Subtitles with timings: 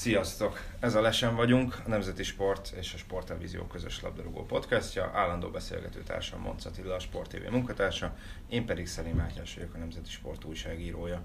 [0.00, 0.60] Sziasztok!
[0.78, 5.10] Ez a Lesen vagyunk, a Nemzeti Sport és a Sporttelevízió közös labdarúgó podcastja.
[5.14, 8.16] Állandó beszélgető társam Monc Attila, a Sport TV munkatársa,
[8.48, 11.22] én pedig Szelim Mátyás vagyok, a Nemzeti Sport újságírója.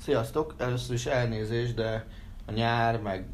[0.00, 0.54] Sziasztok!
[0.58, 2.06] Először is elnézést, de
[2.46, 3.26] a nyár, meg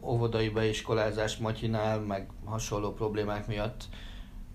[0.00, 3.84] óvodai beiskolázás Matyinál, meg hasonló problémák miatt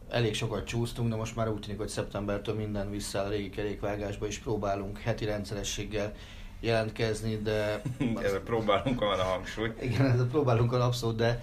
[0.10, 4.28] elég sokat csúsztunk, de most már úgy tűnik, hogy szeptembertől minden vissza a régi kerékvágásba,
[4.28, 6.14] és próbálunk heti rendszerességgel
[6.60, 7.82] jelentkezni, de...
[8.24, 9.74] Ezzel próbálunk, van a hangsúly.
[9.82, 11.42] Igen, ezzel próbálunk a abszolút, de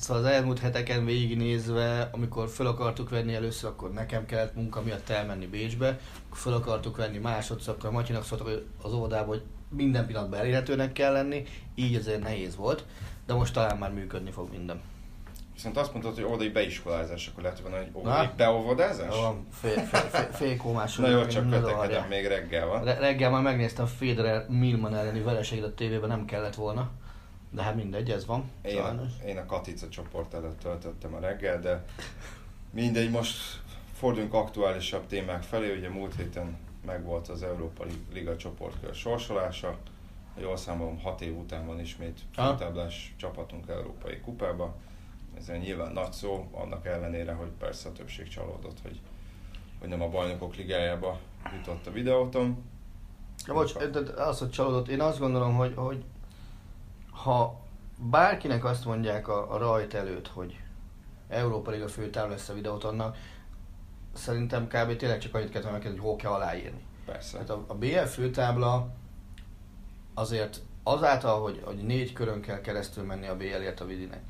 [0.00, 5.08] Szóval az elmúlt heteken végignézve, amikor fel akartuk venni először, akkor nekem kellett munka miatt
[5.08, 5.98] elmenni Bécsbe,
[6.32, 11.44] fel akartuk venni másodszor, akkor Matyinak szóltak az óvodában, hogy minden pillanatban elérhetőnek kell lenni,
[11.74, 12.84] így ezért nehéz volt,
[13.26, 14.80] de most talán már működni fog minden.
[15.60, 19.16] Viszont azt mondtad, hogy óvodai beiskolázás, akkor lehet hogy óvodai beóvodázás?
[19.16, 20.56] Van, fél, fél, fél, fél.
[20.98, 22.84] Na jó, csak kötekedem, még reggel van.
[22.84, 26.90] Re- reggel már megnéztem Federer Milman elleni vereséget a tévében, nem kellett volna.
[27.50, 28.50] De hát mindegy, ez van.
[28.62, 31.84] Én én a Katica csoport előtt töltöttem a reggel, de
[32.70, 33.60] mindegy, most
[33.94, 35.76] forduljunk aktuálisabb témák felé.
[35.76, 39.76] Ugye múlt héten megvolt az Európa Liga csoportkör sorsolása.
[40.40, 44.74] Jól számolom, hat év után van ismét főtáblás csapatunk Európai Kupába.
[45.40, 49.00] Ez nyilván nagy szó, annak ellenére, hogy persze a többség csalódott, hogy,
[49.78, 51.18] hogy nem a bajnokok ligájába
[51.56, 52.64] jutott a videóton.
[53.46, 56.04] Ja, bocs, de az, hogy csalódott, én azt gondolom, hogy, hogy
[57.10, 57.60] ha
[57.98, 60.60] bárkinek azt mondják a, a rajt előtt, hogy
[61.28, 63.16] Európa Liga főtáv lesz a videót annak,
[64.12, 64.96] szerintem kb.
[64.96, 66.84] tényleg csak annyit kellett megkérdezni, hogy hol kell aláírni.
[67.04, 67.38] Persze.
[67.38, 68.88] Hát a, a BL főtábla
[70.14, 74.22] azért azáltal, hogy, hogy négy körön kell keresztül menni a BL-ért a Vidinek,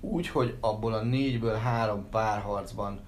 [0.00, 3.00] úgy, hogy abból a négyből három párharcban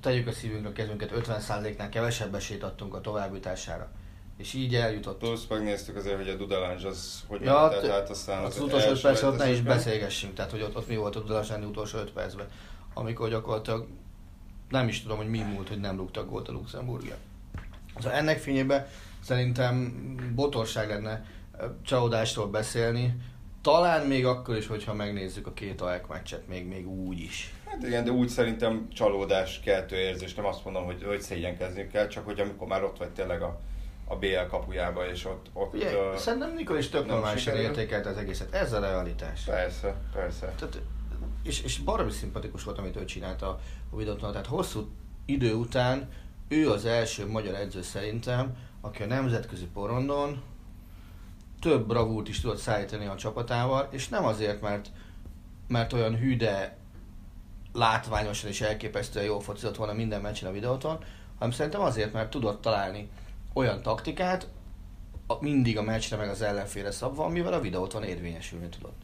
[0.00, 3.90] tegyük a szívünkre a kezünket, 50%-nál kevesebb esélyt adtunk a továbbjutására
[4.38, 5.18] és így eljutott.
[5.18, 8.90] Plusz megnéztük azért, hogy a Dudalange az hogy ja, ment, tehát aztán az, az utolsó
[8.90, 11.98] 5 perc ott ne is beszélgessünk, tehát hogy ott, ott mi volt a Dudalange utolsó
[11.98, 12.46] 5 percben,
[12.94, 13.86] amikor gyakorlatilag
[14.68, 17.14] nem is tudom, hogy mi múlt, hogy nem rúgtak gólt a Luxemburgia.
[17.96, 18.86] Szóval ennek fényében
[19.20, 19.94] szerintem
[20.34, 21.24] botorság lenne
[21.82, 23.14] csalódásról beszélni,
[23.62, 27.54] talán még akkor is, hogyha megnézzük a két AEK meccset, még, még úgy is.
[27.66, 32.06] Hát igen, de úgy szerintem csalódás keltő érzés, nem azt mondom, hogy, hogy szégyenkezni kell,
[32.06, 33.60] csak hogy amikor már ott vagy tényleg a
[34.08, 35.46] a BL kapujába, és ott...
[35.52, 38.54] ott Ugye, uh, szerintem Nikol is tök normálisan értékelt az egészet.
[38.54, 39.44] Ez a realitás.
[39.44, 40.54] Persze, persze.
[40.58, 40.80] Tehát,
[41.42, 43.60] és, és baromi szimpatikus volt, amit ő csinált a,
[43.90, 44.18] a videót.
[44.20, 44.88] Tehát hosszú
[45.24, 46.08] idő után
[46.48, 50.42] ő az első magyar edző szerintem, aki a nemzetközi porondon
[51.60, 54.90] több bravúrt is tudott szállítani a csapatával, és nem azért, mert,
[55.68, 56.76] mert olyan hűde
[57.72, 61.04] látványosan és elképesztően jól focizott volna minden meccsen a videóton,
[61.38, 63.10] hanem szerintem azért, mert tudott találni
[63.52, 64.48] olyan taktikát,
[65.26, 69.00] a, mindig a meccsre meg az ellenfélre szabva, amivel a videót van érvényesülni tudott.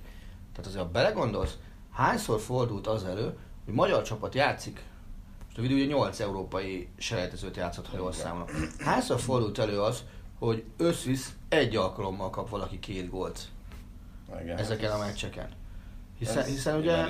[0.52, 1.56] Tehát azért, ha belegondolsz,
[1.90, 4.82] hányszor fordult az elő, hogy magyar csapat játszik,
[5.44, 8.48] most a videó ugye 8 európai selejtezőt játszott, ha jól számolom.
[8.78, 10.02] Hányszor fordult elő az,
[10.38, 13.48] hogy összvisz egy alkalommal kap valaki két gólt
[14.42, 15.48] Igen, ezeken a meccseken.
[16.18, 17.06] Hiszen, hiszen ugye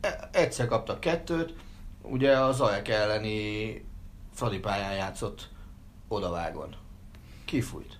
[0.00, 1.54] e- egyszer kaptak kettőt,
[2.02, 3.84] ugye az Zajek elleni
[4.32, 5.48] Fradi pályán játszott
[6.08, 6.76] odavágon.
[7.44, 7.98] Kifújt.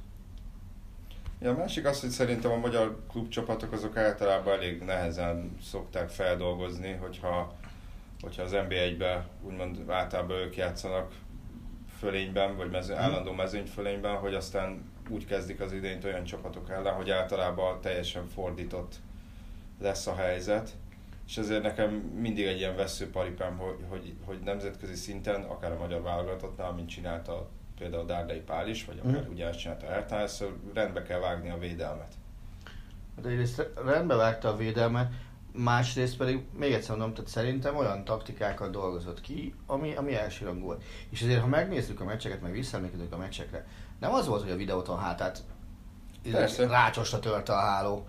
[1.41, 6.93] Ja, a másik az, hogy szerintem a magyar klubcsapatok azok általában elég nehezen szokták feldolgozni,
[6.93, 7.55] hogyha,
[8.21, 11.13] hogyha az NB1-be úgymond általában ők játszanak
[11.99, 13.03] fölényben, vagy mező, mhm.
[13.03, 18.95] állandó mezőnyfölényben, hogy aztán úgy kezdik az idényt olyan csapatok ellen, hogy általában teljesen fordított
[19.81, 20.71] lesz a helyzet.
[21.27, 26.03] És ezért nekem mindig egy ilyen veszőparipám, hogy, hogy, hogy nemzetközi szinten, akár a magyar
[26.03, 27.49] válogatottnál, mint csinálta
[27.79, 29.33] például Dárdai Pál is, vagy akár mm.
[29.33, 32.13] ugye ezt csinálta szóval rendbe kell vágni a védelmet.
[33.23, 35.13] De egyrészt rendbe vágta a védelmet,
[35.59, 40.83] Másrészt pedig, még egyszer mondom, tehát szerintem olyan taktikákat dolgozott ki, ami, ami elsőrangú volt.
[41.09, 43.67] És azért, ha megnézzük a meccseket, meg visszaemlékezünk a meccsekre,
[44.01, 45.43] nem az volt, hogy a videóton hátát
[46.31, 46.67] Persze.
[46.67, 48.07] rácsosra törte a háló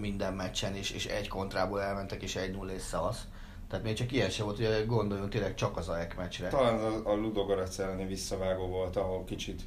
[0.00, 3.24] minden meccsen, és, és egy kontrából elmentek, és egy 0 és szavasz.
[3.68, 6.48] Tehát még csak ilyen sem volt, hogy gondoljunk tényleg csak az AEK meccsre.
[6.48, 9.62] Talán a, a Ludogorec elleni visszavágó volt, ahol kicsit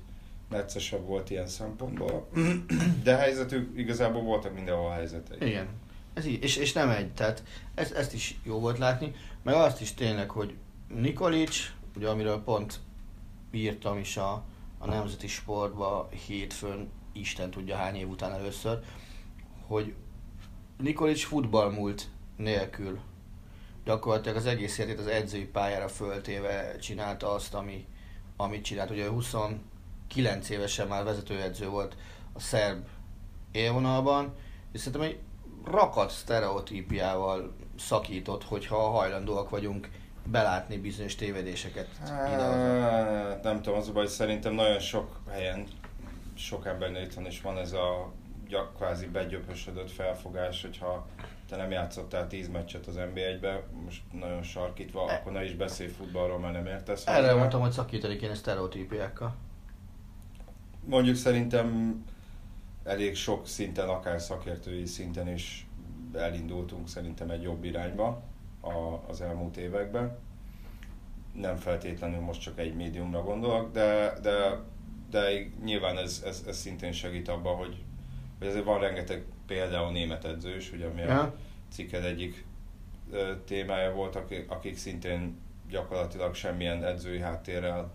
[0.49, 2.27] neccesebb volt ilyen szempontból.
[3.03, 5.47] De helyzetük, igazából voltak mindenhol helyzetei.
[5.47, 5.67] Igen.
[6.13, 9.81] Ez így, és, és nem egy, tehát ez, ezt is jó volt látni, meg azt
[9.81, 10.55] is tényleg, hogy
[10.87, 12.79] Nikolic, ugye amiről pont
[13.51, 14.43] írtam is a,
[14.85, 18.79] a Nemzeti Sportba hétfőn, Isten tudja hány év után először,
[19.67, 19.93] hogy
[20.77, 22.99] Nikolic futballmúlt nélkül
[23.85, 27.85] gyakorlatilag az egész életét az edzői pályára föltéve csinálta azt, ami,
[28.37, 28.89] amit csinált.
[28.89, 31.97] Ugye 29 évesen már vezetőedző volt
[32.33, 32.87] a szerb
[33.51, 34.33] élvonalban,
[34.71, 35.19] és szerintem egy
[35.63, 39.89] rakat sztereotípiával szakított, hogyha hajlandóak vagyunk
[40.25, 45.63] belátni bizonyos tévedéseket Hát, nem tudom, az a baj, szerintem nagyon sok helyen,
[46.33, 48.11] sok embernél itthon is van ez a
[48.47, 51.07] gyak, kvázi begyöpösödött felfogás, hogyha
[51.49, 56.39] te nem játszottál 10 meccset az NB1-be, most nagyon sarkítva, akkor ne is beszélj futballról,
[56.39, 57.07] mert nem értesz.
[57.07, 57.33] Erre hozzá.
[57.33, 59.35] mondtam, hogy szakítani kéne sztereotípiákkal.
[60.85, 61.95] Mondjuk szerintem
[62.83, 65.67] elég sok szinten, akár szakértői szinten is
[66.13, 68.23] elindultunk szerintem egy jobb irányba
[68.65, 70.17] a, az elmúlt években.
[71.33, 74.59] Nem feltétlenül most csak egy médiumra gondolok, de, de,
[75.09, 75.29] de
[75.63, 77.83] nyilván ez, ez, ez szintén segít abban, hogy,
[78.39, 81.35] hogy ezért van rengeteg például német edző is, ugye ami a
[81.69, 82.45] cikked egyik
[83.45, 85.37] témája volt, akik, akik szintén
[85.69, 87.91] gyakorlatilag semmilyen edzői háttérrel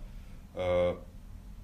[0.56, 0.90] ö,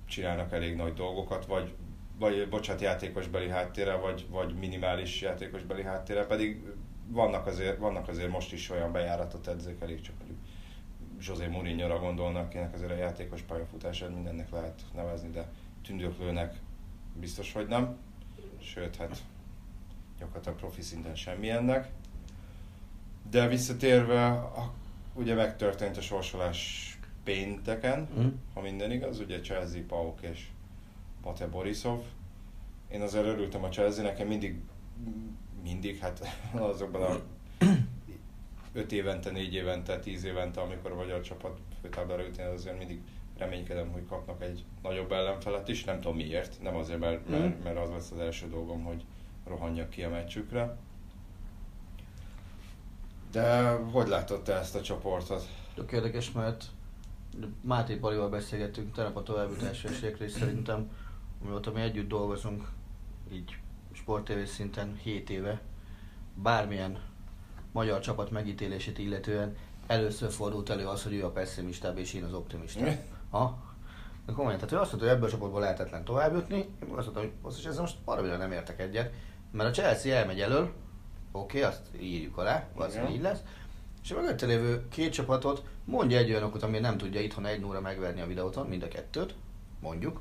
[0.07, 1.75] csinálnak elég nagy dolgokat, vagy,
[2.19, 6.63] vagy bocsánat, játékosbeli háttérrel, vagy, vagy minimális játékosbeli háttérrel, pedig
[7.09, 10.39] vannak azért, vannak azért most is olyan bejáratott edzők, elég csak mondjuk
[11.21, 15.49] José Mourinho-ra gondolnak, akinek azért a játékos pályafutását mindennek lehet nevezni, de
[15.83, 16.55] tündöklőnek
[17.21, 17.97] biztos, hogy nem.
[18.61, 19.23] Sőt, hát
[20.19, 21.91] gyakorlatilag profi szinten semmilyennek.
[23.31, 24.73] De visszatérve, a,
[25.15, 26.91] ugye megtörtént a sorsolás
[27.25, 28.27] pénteken, Mm.
[28.55, 30.47] ha minden igaz, ugye Chelsea, Pauk és
[31.23, 32.01] Pate Borisov.
[32.89, 34.61] Én azért örültem a Chelsea, nekem mindig,
[35.67, 36.27] mindig, hát
[36.73, 37.21] azokban a
[38.73, 43.01] 5 évente, 4 évente, 10 évente, amikor a magyar csapat főtáblára jut, én azért mindig
[43.39, 47.79] reménykedem, hogy kapnak egy nagyobb ellenfelet is, nem tudom miért, nem azért, mert, mert, mert
[47.79, 49.05] az lesz az első dolgom, hogy
[49.47, 50.77] rohanjak ki a meccsükre.
[53.31, 55.49] De hogy látod te ezt a csoportot?
[55.75, 56.65] Tök érdekes, mert
[57.61, 60.91] Máté Palival beszélgettünk tegnap a továbbjutási esélyekről, és szerintem
[61.43, 62.69] amióta mi együtt dolgozunk,
[63.33, 63.57] így
[64.07, 65.61] sportévés szinten 7 éve,
[66.35, 66.99] bármilyen
[67.73, 69.57] magyar csapat megítélését illetően
[69.87, 72.81] először fordult elő az, hogy ő a pessimistább és én az optimista.
[72.81, 72.97] Mi?
[73.31, 73.59] Ha?
[74.27, 76.89] De komolyan, tehát ő azt mondta, hogy ebből a csoportból lehetetlen tovább jutni, én azt
[76.91, 79.13] mondtam, hogy most ezzel most baromira nem értek egyet,
[79.53, 80.73] mert a Chelsea elmegy elől,
[81.33, 83.41] oké, azt írjuk alá, valószínűleg így lesz,
[84.03, 87.65] és a mögötte lévő két csapatot mondja egy olyan okot, ami nem tudja itthon egy
[87.65, 89.35] óra megverni a videóton, mind a kettőt,
[89.81, 90.21] mondjuk.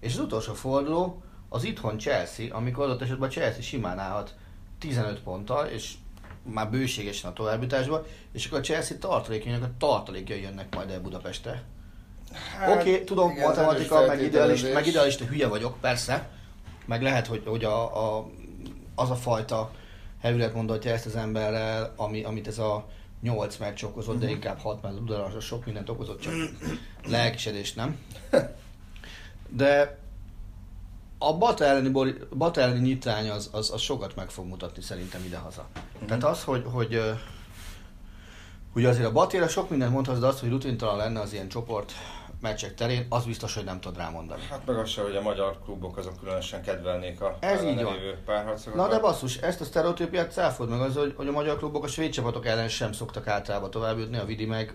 [0.00, 1.22] És az utolsó forduló
[1.54, 4.34] az itthon Chelsea, amikor adott esetben a Chelsea simán állhat
[4.78, 5.92] 15 ponttal, és
[6.42, 11.62] már bőségesen a továbbjutásba, és akkor a Chelsea tartalékjainak a tartalékjai jönnek majd el Budapestre.
[12.58, 16.28] Hát, Oké, okay, tudom, igen, matematika, meg idealista, meg idealista hülye vagyok, persze.
[16.84, 18.30] Meg lehet, hogy, hogy a, a,
[18.94, 19.70] az a fajta
[20.20, 22.86] hevület mondatja ezt az emberrel, ami, amit ez a
[23.22, 26.32] 8 meccs okozott, de inkább 6, mert sok mindent okozott, csak
[27.06, 27.98] lelkisedés nem.
[29.48, 30.02] De
[31.18, 35.24] a Bata elleni, bori- Bata elleni nyitrány az, az, az sokat meg fog mutatni szerintem
[35.24, 35.66] idehaza.
[36.06, 37.00] Tehát az, hogy, hogy
[38.76, 41.92] Ugye azért a Batéra sok mindent mondhatsz, de az, hogy rutintalan lenne az ilyen csoport
[42.40, 44.42] meccsek terén, az biztos, hogy nem tud rámondani.
[44.50, 47.94] Hát meg az se, hogy a magyar klubok azok különösen kedvelnék a Ez így van.
[48.24, 48.74] párharcokat.
[48.74, 51.88] Na de basszus, ezt a sztereotípiát cáfold meg az, hogy, hogy a magyar klubok a
[51.88, 54.74] svéd csapatok ellen sem szoktak általában tovább jutni, a Vidi meg.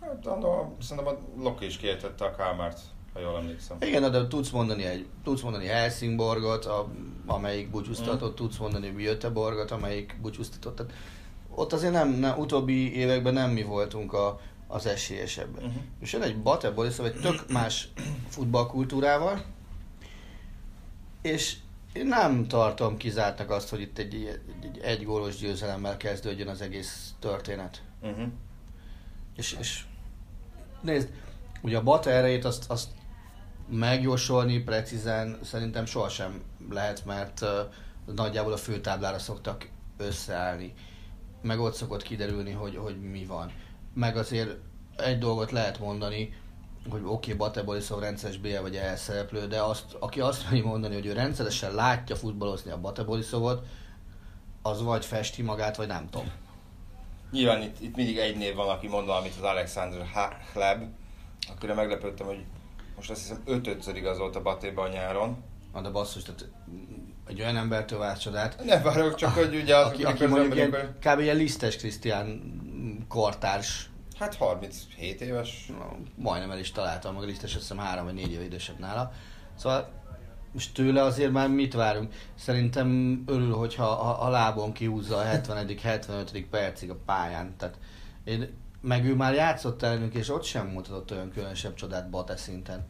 [0.00, 2.80] Hát, a, szerintem a Loki is kiejtette a Kálmárt,
[3.12, 3.76] ha jól emlékszem.
[3.80, 6.88] Igen, de tudsz mondani egy, tudsz mondani Helsingborgot, a,
[7.26, 10.76] amelyik búcsúztatott, tudsz mondani Göteborgot, amelyik búcsúztatott.
[10.76, 10.92] Tehát
[11.54, 15.62] ott azért nem, nem, utóbbi években nem mi voltunk a, az esélyesebbek.
[15.62, 15.76] Mhm.
[16.00, 17.88] És jön egy Bate Borisov egy tök más
[18.28, 19.44] futballkultúrával,
[21.22, 21.56] és
[21.92, 26.60] én nem tartom kizártnak azt, hogy itt egy, egy, egy, egy gólos győzelemmel kezdődjön az
[26.60, 27.82] egész történet.
[28.02, 28.28] Uh-huh.
[29.36, 29.84] És, és
[30.80, 31.08] nézd,
[31.62, 32.88] ugye a Bata erejét azt, azt
[33.70, 37.44] megjósolni precízen szerintem sohasem lehet, mert
[38.14, 40.74] nagyjából a főtáblára szoktak összeállni.
[41.42, 43.52] meg ott szokott kiderülni, hogy, hogy mi van.
[43.94, 44.56] Meg azért
[44.96, 46.34] egy dolgot lehet mondani,
[46.90, 50.68] hogy oké, okay, Bate Borisov rendszeres B vagy E szereplő, de azt, aki azt mondja
[50.68, 53.04] mondani, hogy ő rendszeresen látja futballozni a Bate
[54.62, 56.30] az vagy festi magát, vagy nem tudom.
[57.30, 60.06] Nyilván itt, itt mindig egy név van, aki mond valamit, az Alexander
[60.52, 60.82] Hleb,
[61.54, 62.44] akire meglepődtem, hogy
[63.00, 65.36] most azt hiszem ötödször igazolt a Batéba a nyáron.
[65.72, 66.48] Na de basszus, tehát
[67.26, 68.64] egy olyan embertől vár csodát.
[68.64, 71.20] Nem várok, csak hogy ugye az, aki, aki mondjuk ilyen, kb.
[71.20, 72.42] ilyen lisztes Krisztián
[73.08, 73.90] kortárs.
[74.18, 75.66] Hát 37 éves.
[75.68, 79.12] Na, majdnem el is találtam, meg lisztes azt hiszem három vagy négy év idősebb nála.
[79.56, 79.90] Szóval
[80.52, 82.14] most tőle azért már mit várunk?
[82.34, 87.54] Szerintem örül, hogyha a, a lábon kiúzza a 70 75 percig a pályán.
[87.56, 87.78] Tehát
[88.24, 92.86] én, meg ő már játszott ellenünk, és ott sem mutatott olyan különösebb csodát Bate szinten.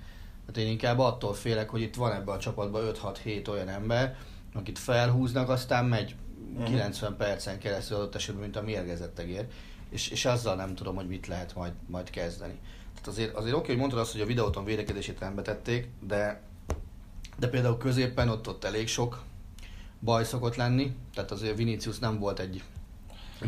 [0.47, 2.93] Tehát én inkább attól félek, hogy itt van ebben a csapatban
[3.25, 4.17] 5-6-7 olyan ember,
[4.55, 6.15] akit felhúznak, aztán megy
[6.51, 6.63] uh-huh.
[6.63, 6.71] Mhm.
[6.71, 9.47] 90 percen keresztül adott esetben, mint a mérgezettegér,
[9.91, 12.59] és, és azzal nem tudom, hogy mit lehet majd, majd kezdeni.
[12.95, 16.43] Tehát azért, azért oké, hogy mondtad azt, hogy a videóton védekezését nem betették, de,
[17.39, 19.23] de például középen ott, ott elég sok
[20.01, 22.63] baj szokott lenni, tehát azért Vinicius nem volt egy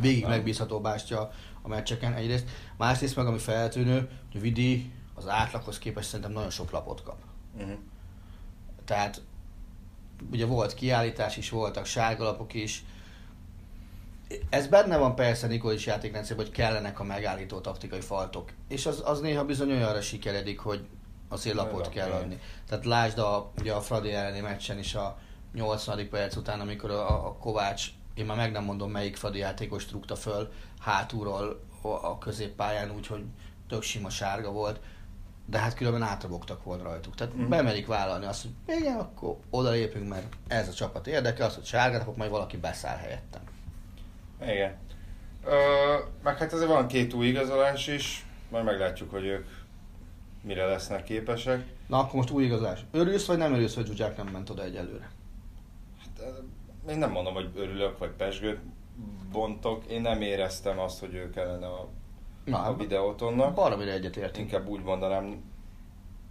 [0.01, 1.31] végig megbízható bástya
[1.63, 2.49] a meccseken egyrészt.
[2.77, 7.19] Másrészt meg ami feltűnő, hogy Vidi az átlaghoz képest szerintem nagyon sok lapot kap.
[7.57, 7.79] Uh-huh.
[8.85, 9.23] Tehát
[10.31, 12.85] ugye volt kiállítás is, voltak sárgalapok is.
[14.49, 18.51] Ez benne van persze Nikolics játékrendszerben, hogy kellenek a megállító taktikai faltok.
[18.69, 20.87] És az, az néha bizony olyanra sikeredik, hogy
[21.29, 22.39] azért lapot kell adni.
[22.69, 25.19] Tehát lásd a, ugye a Fradi elleni meccsen is a
[25.55, 26.09] 80.
[26.09, 30.17] perc után, amikor a, a Kovács, én már meg nem mondom melyik Fradi játékos rúgta
[30.17, 33.25] föl hátulról a középpályán, úgyhogy
[33.69, 34.81] tök sima sárga volt
[35.47, 37.15] de hát különben átrabogtak volna rajtuk.
[37.15, 37.49] Tehát mm.
[37.49, 41.65] bemerik vállalni azt, hogy igen, akkor oda lépünk, mert ez a csapat érdekel, az, hogy
[41.65, 43.41] sárgát, akkor majd valaki beszáll helyettem.
[44.43, 44.77] Igen.
[45.45, 45.55] Ö,
[46.23, 49.47] meg hát azért van két új igazolás is, majd meglátjuk, hogy ők
[50.43, 51.65] mire lesznek képesek.
[51.87, 52.85] Na akkor most új igazolás.
[52.91, 55.11] Örülsz, vagy nem örülsz, hogy Zsuzsák nem ment oda egyelőre?
[56.89, 58.59] Én nem mondom, hogy örülök, vagy pesgőt
[59.33, 59.85] bontok.
[59.85, 61.89] Én nem éreztem azt, hogy ő kellene a
[62.45, 63.55] Na, a videótonnak.
[63.55, 64.53] Baromira egyetértünk.
[64.53, 65.45] Inkább úgy mondanám,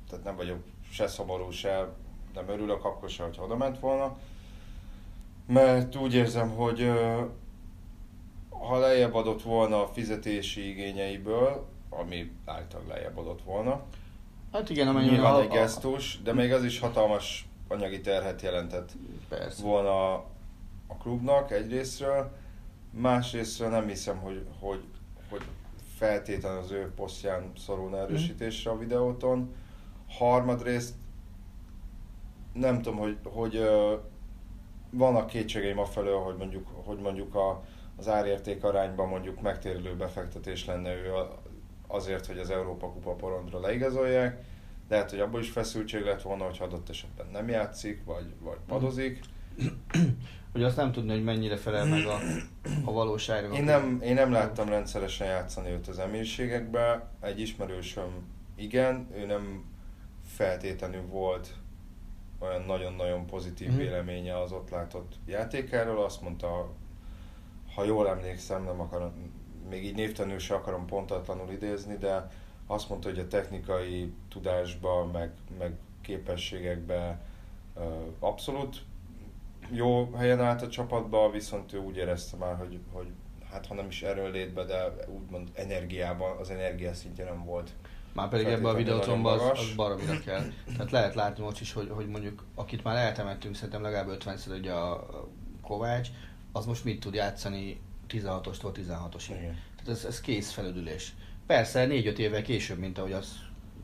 [0.09, 0.57] tehát nem vagyok
[0.91, 1.87] se szomorú, se
[2.33, 4.17] nem örülök akkor se, hogyha oda ment volna.
[5.47, 6.91] Mert úgy érzem, hogy
[8.49, 13.81] ha lejjebb adott volna a fizetési igényeiből, ami által lejjebb adott volna,
[14.51, 18.89] Hát igen, amennyire Nyilván a, egy gesztus, de még az is hatalmas anyagi terhet jelentett
[19.29, 19.63] Persze.
[19.63, 20.23] volna
[20.91, 22.31] a klubnak egyrésztről.
[22.91, 24.83] Másrésztről nem hiszem, hogy, hogy,
[25.29, 25.41] hogy
[25.95, 28.05] feltétlenül az ő posztján szorulna mhm.
[28.05, 29.53] erősítésre a videóton.
[30.09, 30.93] Harmadrészt
[32.53, 33.69] nem tudom, hogy, hogy
[34.89, 37.63] vannak kétségeim afelől, hogy mondjuk, hogy mondjuk a,
[37.97, 41.11] az árérték arányban mondjuk megtérülő befektetés lenne ő
[41.87, 44.43] azért, hogy az Európa Kupa porondra leigazolják.
[44.89, 49.19] Lehet, hogy abból is feszültség lett volna, hogy adott esetben nem játszik, vagy, vagy padozik.
[50.51, 52.17] hogy azt nem tudni, hogy mennyire felel meg a,
[52.85, 53.57] a valóságnak.
[53.57, 57.09] Én nem, én nem láttam rendszeresen játszani őt az emírségekbe.
[57.19, 58.09] Egy ismerősöm
[58.55, 59.65] igen, ő nem
[60.25, 61.55] feltétlenül volt
[62.39, 63.77] olyan nagyon-nagyon pozitív mm.
[63.77, 66.03] véleménye az ott látott játékáról.
[66.03, 66.71] Azt mondta,
[67.75, 69.11] ha jól emlékszem, nem akarom,
[69.69, 72.29] még így névtenül se akarom pontatlanul idézni, de
[72.67, 77.21] azt mondta, hogy a technikai tudásba, meg, meg képességekbe
[78.19, 78.83] abszolút
[79.71, 83.07] jó helyen állt a csapatba, viszont ő úgy érezte már, hogy, hogy
[83.51, 87.69] hát ha nem is erőlétbe, de úgymond energiában, az energia szintje nem volt.
[88.13, 90.43] Már pedig ebbe a videótomban az, az baromira kell.
[90.75, 94.57] Tehát lehet látni most is, hogy, hogy mondjuk akit már eltemettünk, szerintem legalább 50 szer
[94.57, 95.07] ugye a
[95.61, 96.09] Kovács,
[96.51, 99.27] az most mit tud játszani 16-ostól 16-osig.
[99.75, 101.13] Tehát ez, ez kész felüdülés.
[101.45, 103.35] Persze 4-5 évvel később, mint ahogy az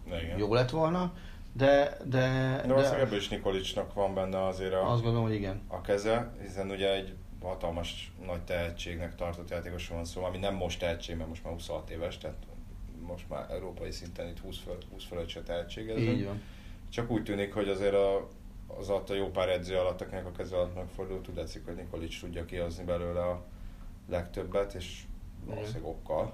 [0.07, 0.37] Igen.
[0.37, 1.13] jó lett volna,
[1.57, 1.97] de...
[2.03, 5.61] De, de valószínűleg ebből is Nikolicsnak van benne azért a, azt gondolom, hogy igen.
[5.67, 10.79] a keze, hiszen ugye egy hatalmas nagy tehetségnek tartott játékosról van szó, ami nem most
[10.79, 12.37] tehetség, mert most már 26 éves, tehát
[13.07, 16.17] most már európai szinten itt 20, föl, 20 fölött se tehetségezünk.
[16.17, 16.41] Így van.
[16.89, 18.27] Csak úgy tűnik, hogy azért a,
[18.67, 21.75] az alatt a jó pár edző alatt, akinek a keze alatt megfordult, úgy látszik, hogy
[21.75, 23.45] Nikolics tudja kihozni belőle a
[24.09, 25.03] legtöbbet, és
[25.45, 26.33] valószínűleg okkal.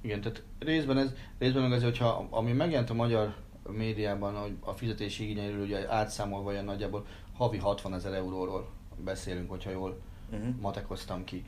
[0.00, 3.34] Igen, tehát részben ez, részben meg azért, hogyha ami megjelent a magyar
[3.70, 7.06] médiában, hogy a fizetési igényeiről ugye átszámolva olyan nagyjából
[7.36, 8.68] havi 60 ezer euróról
[9.04, 10.54] beszélünk, hogyha jól uh-huh.
[10.60, 11.44] matekoztam ki.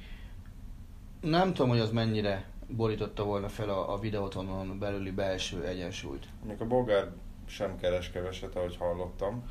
[1.21, 6.27] Nem tudom, hogy az mennyire borította volna fel a, a videótonon belüli belső egyensúlyt.
[6.47, 7.13] Még a bolgár
[7.47, 9.51] sem keres keveset, ahogy hallottam.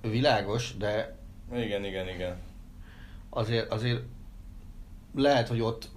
[0.00, 1.16] Világos, de...
[1.52, 2.36] Igen, igen, igen.
[3.30, 4.02] Azért, azért
[5.14, 5.88] lehet, hogy ott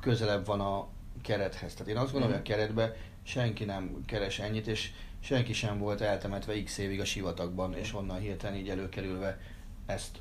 [0.00, 0.88] közelebb van a
[1.22, 1.74] kerethez.
[1.74, 6.00] Tehát én azt gondolom, hogy a keretben senki nem keres ennyit, és senki sem volt
[6.00, 9.38] eltemetve x évig a sivatagban, és onnan hirtelen így előkerülve
[9.86, 10.18] ezt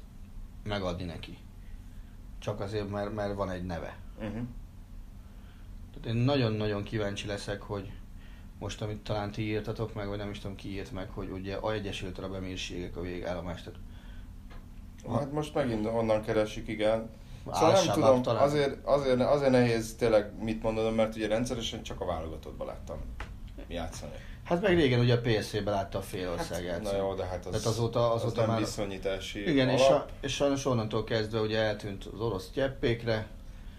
[0.64, 1.38] megadni neki.
[2.40, 3.98] Csak azért, mert, mert van egy neve.
[4.18, 4.42] Uh-huh.
[5.94, 7.92] Tehát én nagyon-nagyon kíváncsi leszek, hogy
[8.60, 11.56] most, amit talán ti írtatok meg, vagy nem is tudom ki írt meg, hogy ugye
[11.56, 13.64] a Egyesült Arab Emírségek a végállomás.
[13.64, 13.80] Tehát
[15.08, 17.10] Hát most megint onnan keresik, igen.
[17.54, 18.44] Szóval nem tudom, talán.
[18.44, 22.98] azért, azért, azért nehéz tényleg mit mondanom, mert ugye rendszeresen csak a válogatottban láttam
[23.68, 24.12] játszani.
[24.50, 27.52] Hát meg régen ugye a PSV-ben látta a félország Hát, na jó, de hát az,
[27.52, 30.10] Tehát azóta- az azóta nem már- viszonyítási Igen, és, alap.
[30.10, 33.28] a, és sajnos onnantól kezdve ugye eltűnt az orosz cseppékre,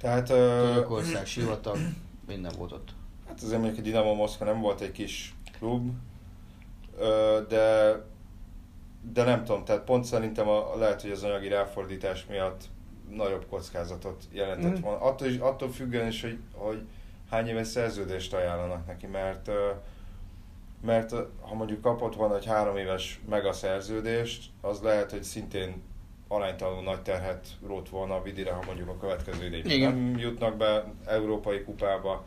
[0.00, 1.76] Tehát, Törökország, sivatag,
[2.26, 2.88] minden volt ott.
[3.28, 5.90] hát azért mondjuk a Dinamo Moszkva nem volt egy kis klub,
[7.48, 7.94] de
[9.12, 12.64] de nem tudom, tehát pont szerintem a, lehet, hogy az anyagi ráfordítás miatt
[13.10, 14.80] nagyobb kockázatot jelentett Mhm.
[14.82, 15.00] volna.
[15.00, 16.82] Attól, is, attól függően is, hogy, hogy
[17.30, 19.50] hány éves szerződést ajánlanak neki, mert
[20.80, 21.10] mert
[21.40, 25.82] ha mondjuk kapott volna egy három éves megaszerződést, az lehet, hogy szintén
[26.28, 30.92] aránytalanul nagy terhet rót volna a Vidire, ha mondjuk a következő idén nem jutnak be
[31.06, 32.26] európai kupába,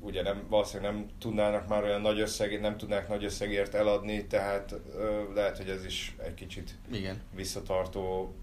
[0.00, 4.74] ugye nem, valószínűleg nem tudnának már olyan nagy összegét, nem tudnák nagy összegért eladni, tehát
[4.94, 7.20] ö, lehet, hogy ez is egy kicsit Igen.
[7.34, 8.34] visszatartó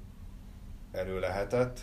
[0.91, 1.79] erő lehetett.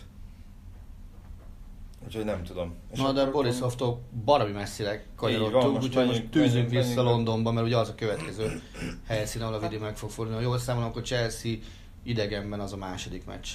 [2.08, 2.74] Úgyhogy nem tudom.
[2.92, 7.08] És Na de Borisovtól baromi messzire kanyarodtunk, úgyhogy most tűzünk vissza menjünk.
[7.08, 8.62] Londonba, mert ugye az a következő
[9.06, 10.42] helyszín, ahol a Vidi meg fog fordulni.
[10.42, 11.52] Ha jól számolom, akkor Chelsea
[12.02, 13.48] idegenben az a második meccs.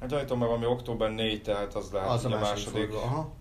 [0.00, 3.00] Hát gyanítom meg, ami október 4, tehát az lehet Az a második, második forduló.
[3.00, 3.32] Aha.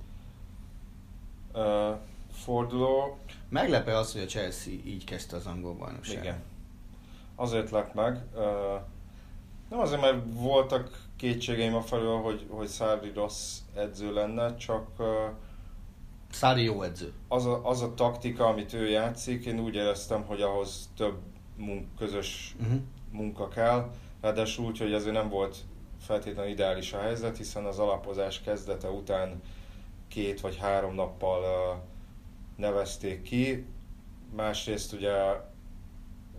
[1.54, 1.92] ö,
[2.34, 3.18] forduló.
[3.50, 6.24] Meglepő az, hogy a Chelsea így kezdte az angol bajnokságot.
[6.24, 6.44] Igen.
[7.36, 8.24] Azért lett meg.
[8.36, 8.76] Ö,
[9.70, 15.26] nem azért, mert voltak kétségeim a felől, hogy, hogy Sarri rossz edző lenne, csak ö,
[16.32, 17.14] Szári jó edző.
[17.28, 21.18] az a, az a taktika, amit ő játszik, én úgy éreztem, hogy ahhoz több
[21.58, 22.80] munk, közös Uh-huh.
[23.12, 23.92] munka kell.
[24.22, 25.58] Ráadásul úgy, hogy azért nem volt
[26.02, 29.42] feltétlenül ideális a helyzet, hiszen az alapozás kezdete után
[30.08, 31.74] két vagy három nappal ö,
[32.62, 33.66] nevezték ki.
[34.36, 35.14] Másrészt ugye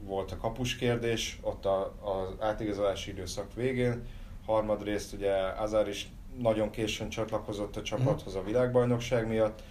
[0.00, 4.02] volt a kapus kérdés, ott a, az átigazolási időszak végén.
[4.46, 9.62] Harmadrészt ugye Azár is nagyon későn csatlakozott a csapathoz a világbajnokság miatt.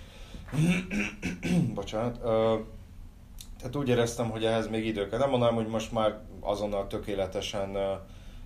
[1.74, 2.20] Bocsánat.
[2.24, 2.56] Ö,
[3.58, 5.20] tehát úgy éreztem, hogy ehhez még idő kell.
[5.20, 7.94] Nem mondanám, hogy most már azonnal tökéletesen ö,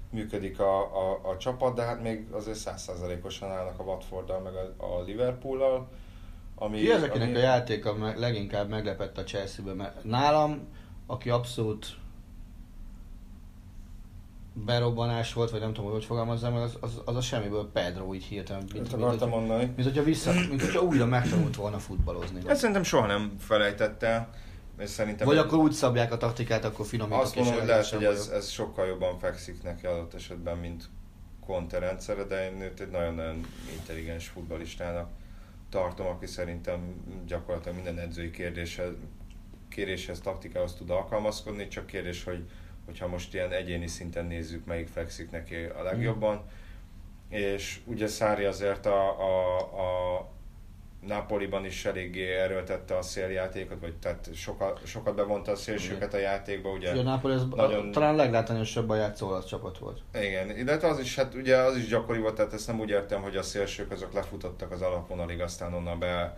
[0.10, 4.86] működik a, a, a csapat, de hát még azért százszázalékosan állnak a Watforddal, meg a,
[4.86, 5.88] a Liverpoollal.
[6.56, 9.76] Ami, Ki az, akinek ami- a játéka leginkább meglepett a Chelsea-ben?
[9.76, 10.68] Mert nálam,
[11.08, 11.88] aki abszolút
[14.66, 18.64] berobbanás volt, vagy nem tudom, hogy fogalmazzam, az, az, az a semmiből Pedro így hirtelen.
[18.82, 19.66] Ezt akartam hogy, mondani.
[19.76, 22.40] mint hogyha vissza, mint hogyha újra megtanult volna futballozni.
[22.46, 24.30] Ezt szerintem soha nem felejtette el,
[24.80, 28.04] és szerintem Vagy akkor úgy szabják a taktikát, akkor finomítok azt mondom, hogy lehet, hogy
[28.04, 30.90] ez, ez sokkal jobban fekszik neki adott esetben, mint
[31.46, 33.46] Conte rendszere, de én őt egy nagyon-nagyon
[33.78, 35.10] intelligens futballistának
[35.70, 36.80] tartom, aki szerintem
[37.28, 38.92] gyakorlatilag minden edzői kérdéshez,
[39.70, 42.44] kéréshez, taktikához tud alkalmazkodni, csak kérdés, hogy
[42.90, 46.42] hogyha most ilyen egyéni szinten nézzük, melyik fekszik neki a legjobban.
[47.30, 50.28] És ugye Szári azért a, a, a
[51.08, 56.70] Napoliban is eléggé erőltette a széljátékot, vagy tehát sokat, sokat bevonta a szélsőket a játékba,
[56.70, 56.92] ugye.
[56.92, 60.02] Ugye a Napoli az Nagyon- talán leglátványosabban játszó olasz csapat volt.
[60.14, 63.22] Igen, illetve az is, hát ugye az is gyakori volt, tehát ezt nem úgy értem,
[63.22, 66.34] hogy a szélsők azok lefutottak az alapvonalig, aztán onnan be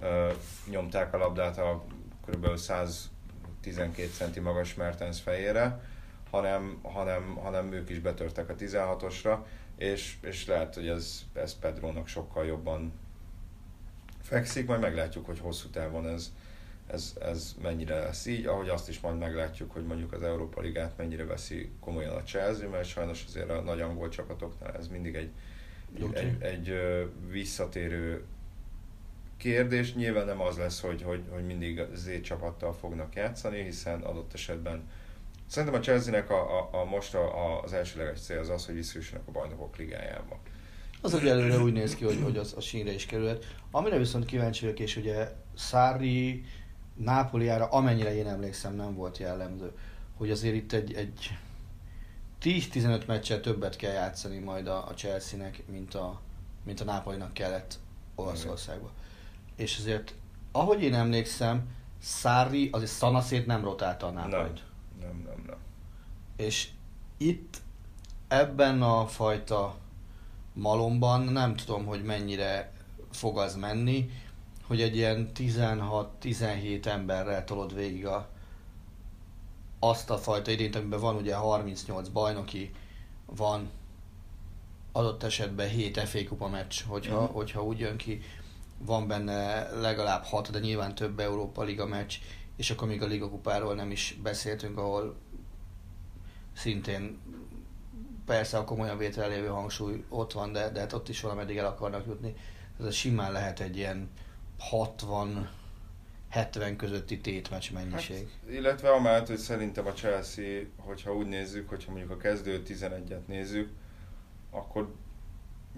[0.00, 0.28] ö,
[0.70, 1.84] nyomták a labdát a
[2.26, 2.56] kb.
[2.56, 5.80] 112 centi magas Mertens fejére,
[6.36, 9.38] hanem, hanem, hanem ők is betörtek a 16-osra,
[9.76, 12.92] és, és lehet, hogy ez, ez Pedrónak sokkal jobban
[14.22, 16.32] fekszik, majd meglátjuk, hogy hosszú távon ez,
[16.86, 20.96] ez, ez mennyire lesz így, ahogy azt is majd meglátjuk, hogy mondjuk az Európa Ligát
[20.96, 25.30] mennyire veszi komolyan a Chelsea, mert sajnos azért a nagy angol csapatoknál ez mindig egy,
[26.12, 26.78] egy, egy
[27.30, 28.24] visszatérő
[29.36, 29.94] kérdés.
[29.94, 34.88] Nyilván nem az lesz, hogy, hogy, hogy mindig Z csapattal fognak játszani, hiszen adott esetben
[35.46, 38.74] Szerintem a Chelsea-nek a, a, a most a, a, az elsőleges cél az az, hogy
[38.74, 40.38] visszajussanak a bajnokok ligájába.
[41.00, 43.44] Az ugye előre úgy néz ki, hogy, hogy az a sínre is kerülhet.
[43.70, 46.44] Amire viszont kíváncsi vagyok, és ugye Szári
[46.94, 49.72] Nápoliára, amennyire én emlékszem, nem volt jellemző,
[50.16, 51.38] hogy azért itt egy, egy
[52.42, 56.20] 10-15 meccsel többet kell játszani majd a, a Chelsea-nek, mint a,
[56.64, 57.78] mint a Nápolinak kellett
[58.14, 58.90] Olaszországba.
[59.56, 60.14] És azért,
[60.52, 64.62] ahogy én emlékszem, Szári azért szanaszét nem rotálta a Nem, Nápolit.
[65.00, 65.56] Nem, nem, nem.
[66.36, 66.68] És
[67.16, 67.60] itt
[68.28, 69.76] ebben a fajta
[70.52, 72.72] malomban, nem tudom, hogy mennyire
[73.10, 74.10] fog az menni,
[74.66, 78.28] hogy egy ilyen 16-17 emberrel tolod végig a,
[79.78, 82.70] azt a fajta idényt, amiben van ugye 38 bajnoki,
[83.26, 83.70] van
[84.92, 87.32] adott esetben 7 FA kupa meccs, hogyha, mm.
[87.32, 88.20] hogyha úgy jön ki,
[88.78, 92.14] van benne legalább 6, de nyilván több Európa Liga meccs,
[92.56, 95.16] és akkor még a Liga kupáról nem is beszéltünk, ahol
[96.52, 97.18] szintén
[98.26, 101.66] persze a komolyan vétel lévő hangsúly ott van, de, de hát ott is valameddig el
[101.66, 102.34] akarnak jutni.
[102.80, 104.10] Ez simán lehet egy ilyen
[104.58, 105.50] 60
[106.28, 108.28] 70 közötti tétmeccs mennyiség.
[108.44, 113.26] Hát, illetve amellett, hogy szerintem a Chelsea, hogyha úgy nézzük, hogyha mondjuk a kezdő 11-et
[113.26, 113.70] nézzük,
[114.50, 114.94] akkor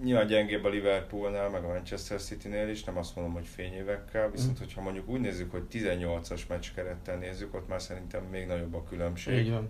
[0.03, 4.57] nyilván gyengébb a Liverpoolnál, meg a Manchester City-nél is, nem azt mondom, hogy fényévekkel, viszont
[4.57, 4.59] mm.
[4.59, 9.37] hogyha mondjuk úgy nézzük, hogy 18-as meccskerettel nézzük, ott már szerintem még nagyobb a különbség.
[9.37, 9.69] Így van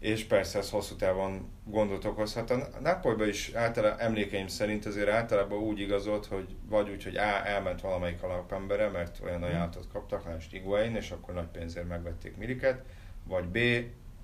[0.00, 2.50] és persze ez hosszú távon gondot okozhat.
[2.50, 7.46] A Napolyban is általában emlékeim szerint azért általában úgy igazolt, hogy vagy úgy, hogy A.
[7.46, 12.84] elment valamelyik alapembere, mert olyan ajánlatot kaptak, lásd Iguain, és akkor nagy pénzért megvették Miliket,
[13.24, 13.58] vagy B.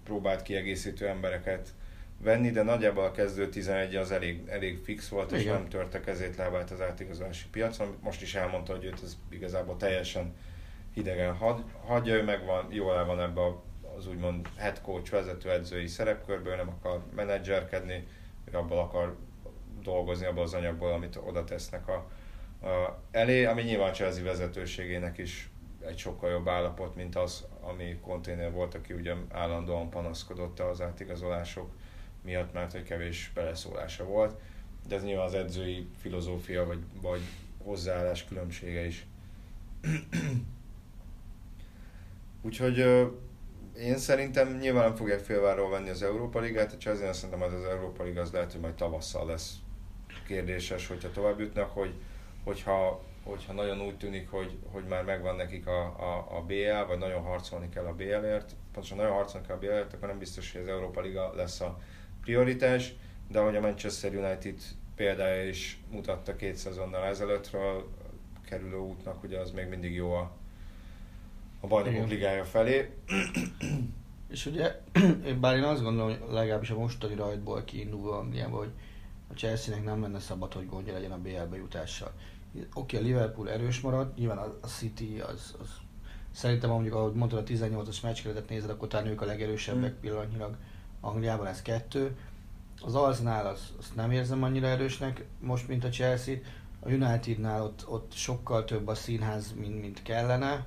[0.04, 1.74] próbált kiegészítő embereket
[2.18, 5.42] venni, de nagyjából a kezdő 11 az elég, elég fix volt, Igen.
[5.42, 7.96] és nem törte kezét lábát az átigazolási piacon.
[8.00, 10.34] Most is elmondta, hogy őt ez igazából teljesen
[10.94, 13.40] hidegen hagy, hagyja, ő meg van, jól el van ebbe
[13.96, 18.06] az úgymond head coach vezetőedzői szerepkörből, nem akar menedzserkedni,
[18.44, 19.16] ő abból akar
[19.82, 21.94] dolgozni, abból az anyagból, amit oda tesznek a,
[22.66, 25.50] a elé, ami nyilván Chelsea vezetőségének is
[25.86, 31.70] egy sokkal jobb állapot, mint az, ami konténer volt, aki ugye állandóan panaszkodott az átigazolások
[32.26, 34.40] miatt, mert hogy kevés beleszólása volt.
[34.88, 37.20] De ez nyilván az edzői filozófia vagy, vagy
[37.64, 39.06] hozzáállás különbsége is.
[42.42, 42.78] Úgyhogy
[43.78, 47.64] én szerintem nyilván nem fogják félváról venni az Európa Ligát, a Chelsea szerintem az, az
[47.64, 49.54] Európa Liga az lehet, hogy majd tavasszal lesz
[50.26, 51.94] kérdéses, hogyha tovább jutnak, hogy,
[52.44, 56.98] hogyha, hogyha nagyon úgy tűnik, hogy, hogy már megvan nekik a, a, a BL, vagy
[56.98, 60.60] nagyon harcolni kell a BL-ért, pontosan nagyon harcolni kell a BL-ért, akkor nem biztos, hogy
[60.60, 61.78] az Európa Liga lesz a
[62.26, 62.94] prioritás,
[63.28, 64.60] de ahogy a Manchester United
[64.96, 67.88] példája is mutatta két szezonnal ezelőttről,
[68.44, 70.30] kerülő útnak, ugye az még mindig jó a,
[71.60, 72.90] a bajnokok ligája felé.
[74.30, 74.80] És ugye,
[75.40, 78.72] bár én azt gondolom, hogy legalábbis a mostani rajtból kiindulva Angliába, hogy
[79.30, 82.12] a Chelsea-nek nem lenne szabad, hogy gondja legyen a BL-be jutással.
[82.54, 85.68] Oké, okay, a Liverpool erős marad, nyilván a City az, az
[86.30, 90.00] szerintem mondjuk, ahogy mondtad, a 18-as meccskeretet nézed, akkor talán ők a legerősebbek mm.
[90.00, 90.56] pillanatnyilag
[91.06, 92.16] Angliában ez kettő.
[92.82, 96.34] Az Arsenal az, azt nem érzem annyira erősnek most, mint a Chelsea.
[96.80, 100.66] A Unitednál ott, ott sokkal több a színház, mint, mint kellene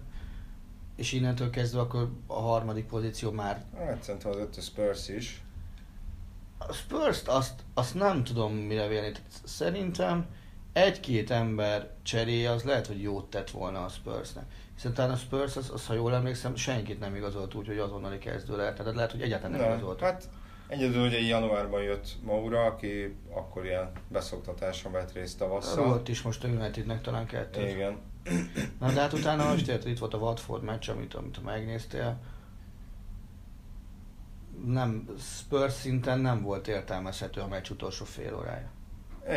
[0.99, 3.65] és innentől kezdve akkor a harmadik pozíció már...
[3.77, 5.41] Hát szerintem az ötös Spurs is.
[6.57, 9.11] A spurs azt, azt nem tudom mire vélni.
[9.43, 10.25] Szerintem
[10.73, 14.45] egy-két ember cseréje az lehet, hogy jót tett volna a Spursnek.
[14.75, 18.17] Hiszen talán a Spurs, az, az, ha jól emlékszem, senkit nem igazolt úgy, hogy azonnali
[18.17, 18.75] kezdő lehet.
[18.75, 19.99] Tehát lehet, hogy egyáltalán nem, nem igazolt.
[19.99, 20.29] Hát
[20.69, 25.85] Egyedül ugye januárban jött Maura, aki akkor ilyen beszoktatáson vett részt tavasszal.
[25.85, 27.67] Volt is most a Unitednek talán kettő.
[27.67, 27.97] Igen.
[28.79, 32.19] Na de hát utána most érted, itt volt a Watford meccs, amit, amit megnéztél.
[34.65, 38.69] Nem, Spurs szinten nem volt értelmezhető a meccs utolsó fél órája.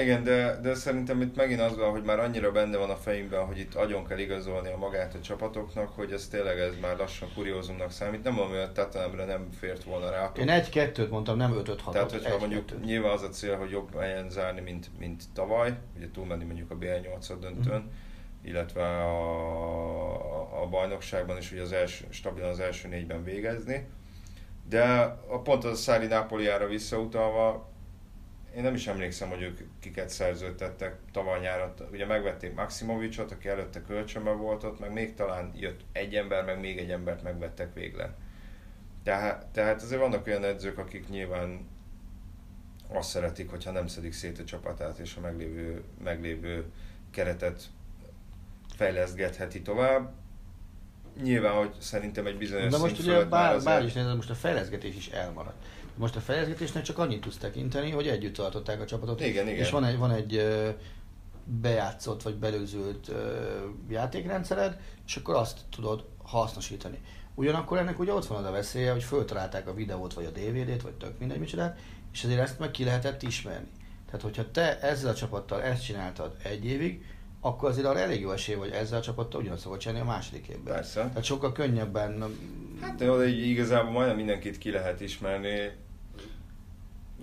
[0.01, 3.45] Igen, de, de szerintem itt megint az van, hogy már annyira benne van a fejünkben,
[3.45, 7.29] hogy itt agyon kell igazolni a magát a csapatoknak, hogy ez tényleg ez már lassan
[7.35, 8.23] kuriózumnak számít.
[8.23, 10.33] Nem hogy a Tatanemre nem fért volna rá.
[10.39, 11.93] Én egy-kettőt mondtam, nem ötöt hatot.
[11.93, 12.85] Tehát, hogyha egy, mondjuk kettőt.
[12.85, 16.77] nyilván az a cél, hogy jobb helyen zárni, mint, mint tavaly, ugye túlmenni mondjuk a
[16.77, 18.11] BL8 döntőn, mm
[18.45, 23.87] illetve a, a bajnokságban is ugye az első, stabilan az első négyben végezni.
[24.69, 24.83] De
[25.29, 27.72] a pont a Szári Nápoliára visszautalva,
[28.57, 31.73] én nem is emlékszem, hogy ők kiket szerződtettek tavaly nyáron.
[31.93, 36.61] Ugye megvették Maximovicsot, aki előtte kölcsönben volt ott, meg még talán jött egy ember, meg
[36.61, 38.15] még egy embert megvettek véglen.
[39.03, 41.69] Tehát, tehát azért vannak olyan edzők, akik nyilván
[42.89, 46.65] azt szeretik, hogyha nem szedik szét a csapatát, és a meglévő, meglévő
[47.11, 47.63] keretet
[48.77, 50.13] fejleszgetheti tovább.
[51.23, 54.97] Nyilván, hogy szerintem egy bizonyos De most ugye bár, bár is nézem, most a fejleszgetés
[54.97, 55.65] is elmaradt.
[55.97, 59.21] Most a fejleszgetésnek csak annyit tudsz tekinteni, hogy együtt tartották a csapatot.
[59.21, 59.59] Igen, igen.
[59.59, 60.43] És van egy, van egy
[61.45, 63.13] bejátszott vagy belőzült
[63.89, 67.01] játékrendszered, és akkor azt tudod hasznosítani.
[67.35, 70.83] Ugyanakkor ennek ugye ott van az a veszélye, hogy föltalálták a videót, vagy a DVD-t,
[70.83, 71.79] vagy tök mindegy micsodát,
[72.13, 73.69] és ezért ezt meg ki lehetett ismerni.
[74.07, 77.05] Tehát, hogyha te ezzel a csapattal ezt csináltad egy évig,
[77.41, 80.47] akkor azért arra elég jó esély, hogy ezzel a csapattal ugyanazt fogod csinálni a második
[80.47, 80.75] évben.
[80.75, 81.01] Persze.
[81.01, 82.25] Tehát sokkal könnyebben...
[82.83, 85.71] Hát de igazából majdnem mindenkit ki lehet ismerni.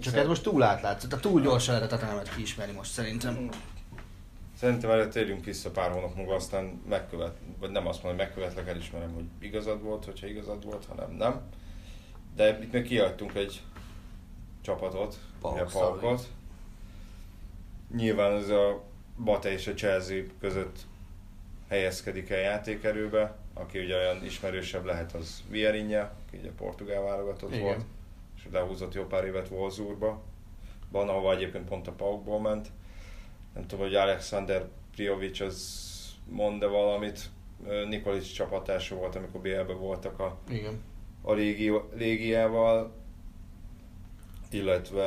[0.02, 3.50] Csak ez most túl tehát túl gyorsan lehetett a nemet kiismerni most szerintem.
[4.58, 8.68] Szerintem erre térjünk vissza pár hónap múlva, aztán megkövet, vagy nem azt mondom, hogy megkövetlek,
[8.68, 11.42] elismerem, hogy igazad volt, hogyha igazad volt, hanem nem.
[12.36, 13.62] De itt még kiadtunk egy
[14.62, 16.28] csapatot, Pauk a Paukot.
[17.96, 18.84] Nyilván ez a
[19.24, 20.80] Bate és a Chelsea között
[21.70, 27.64] helyezkedik el játékerőbe, aki ugye olyan ismerősebb lehet, az Vierinha, aki ugye portugál válogatott Igen.
[27.64, 27.82] volt,
[28.36, 30.22] és lehúzott jó pár évet Wolfsburgba,
[30.92, 32.68] van, ahova egyébként pont a Paukból ment.
[33.54, 35.88] Nem tudom, hogy Alexander Priovic az
[36.26, 37.20] mond valamit,
[37.88, 40.82] Nikolic csapatása volt, amikor BL-be voltak a, Igen.
[41.22, 42.94] a légi, légiával,
[44.52, 45.04] illetve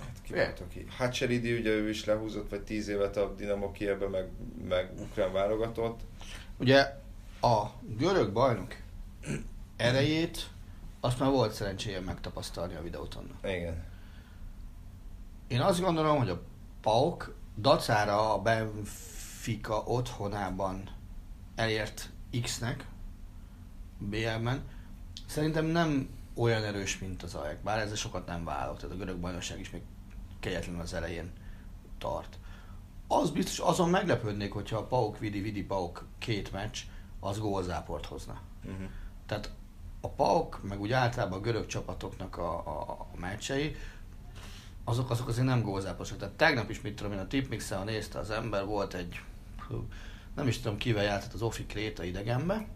[0.00, 0.86] hát ki volt, aki?
[0.96, 4.28] Hatcheridi, ugye ő is lehúzott, vagy 10 évet a Dinamo Kievbe, meg,
[4.68, 6.00] meg ukrán válogatott.
[6.58, 7.02] Ugye
[7.44, 8.76] a görög bajnok
[9.76, 10.50] erejét
[11.00, 13.30] azt már volt szerencséje megtapasztalni a videóton.
[13.42, 13.84] Igen.
[15.48, 16.42] Én azt gondolom, hogy a
[16.80, 20.90] PAOK dacára a Benfica otthonában
[21.54, 22.10] elért
[22.42, 22.86] X-nek
[23.98, 24.62] BL-ben,
[25.26, 29.18] szerintem nem olyan erős, mint az AEK, bár ezzel sokat nem válok, tehát a görög
[29.18, 29.82] bajnokság is még
[30.40, 31.32] kegyetlen az elején
[31.98, 32.38] tart.
[33.08, 36.78] Az biztos, azon meglepődnék, hogyha a PAOK Vidi Vidi PAOK két meccs,
[37.28, 38.40] az gólzáport hozna.
[38.64, 38.86] Uh-huh.
[39.26, 39.50] Tehát
[40.00, 43.76] a PAOK, meg úgy általában a görög csapatoknak a, a, a meccsei,
[44.84, 46.18] azok, azok azért nem gózáposak.
[46.18, 49.20] Tehát tegnap is, mit tudom én, a tipmixen, ha nézte az ember, volt egy,
[50.34, 52.66] nem is tudom kivel játszott az Ofi Kréta idegenbe,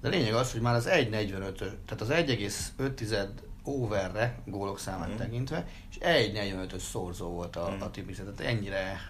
[0.00, 3.28] de lényeg az, hogy már az 1.45, tehát az 1,5
[3.62, 5.16] overre gólok számát Mhm.
[5.16, 7.82] tekintve, és 1.45-ös szorzó volt a, Mhm.
[7.82, 9.00] a tipmixen, tehát ennyire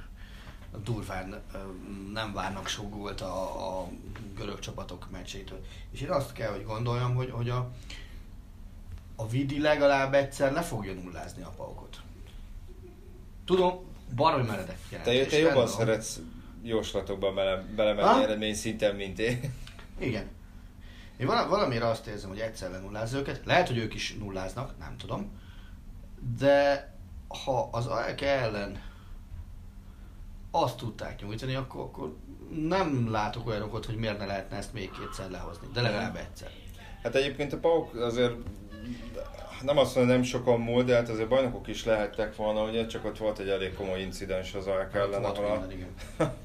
[0.84, 1.42] durván
[2.12, 3.88] nem várnak sok gólt a, a
[4.36, 5.64] görög csapatok meccsétől.
[5.90, 7.70] És én azt kell, hogy gondoljam, hogy, hogy a,
[9.16, 12.00] a Vidi legalább egyszer le fogja nullázni a paukot.
[13.44, 15.28] Tudom, baromi meredek Te, jelentés.
[15.32, 16.20] te jobban rendben szeretsz
[16.62, 19.54] jóslatokba bele, belemenni eredmény szinten, mint én.
[19.98, 20.26] Igen.
[21.16, 23.40] Én vala- valamire azt érzem, hogy egyszer lenulláz őket.
[23.44, 25.30] Lehet, hogy ők is nulláznak, nem tudom.
[26.38, 26.92] De
[27.44, 28.82] ha az AEK ellen
[30.50, 32.16] azt tudták nyújtani, akkor, akkor
[32.68, 35.66] nem látok olyan okot, hogy miért ne lehetne ezt még kétszer lehozni.
[35.72, 36.50] De legalább egyszer.
[37.02, 38.34] Hát egyébként a Pauk azért
[39.62, 43.04] nem azt mondom, nem sokan múlt, de hát azért bajnokok is lehettek volna, ugye, csak
[43.04, 45.94] ott volt egy elég komoly incidens az AEK ellen, Volt ahol a, minden,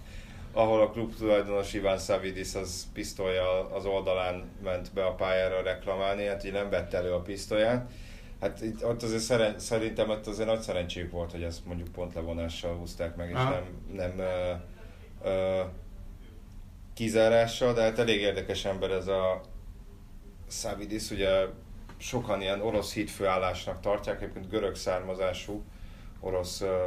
[0.54, 6.26] ahol a klub tulajdonos Iván Savidis az pisztolyjal az oldalán ment be a pályára reklamálni,
[6.26, 7.92] hát így nem vette elő a pisztolyát.
[8.44, 12.14] Hát itt, ott azért szeren, szerintem ott azért nagy szerencséjük volt, hogy ezt mondjuk pont
[12.14, 13.50] levonással húzták meg, és Aha.
[13.50, 14.54] nem, nem ö,
[15.24, 15.62] ö,
[16.94, 19.42] kizárással, de hát elég érdekes ember ez a
[20.50, 21.46] Savidis, ugye
[21.98, 25.64] sokan ilyen orosz hitfőállásnak tartják, egyébként görög származású
[26.20, 26.86] orosz ö,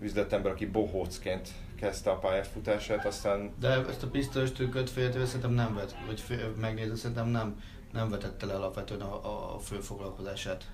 [0.00, 5.74] üzletember, aki bohócként kezdte a pályafutását, aztán De ezt a pisztolyos trükköt féltéve szerintem nem
[5.74, 7.60] vet, vagy fél, megnézve szerintem nem,
[7.92, 10.64] nem vetette le alapvetően a, a fő foglalkozását.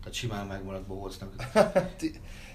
[0.00, 1.42] Tehát simán megmaradt Bohócnak.
[1.52, 2.02] Hát,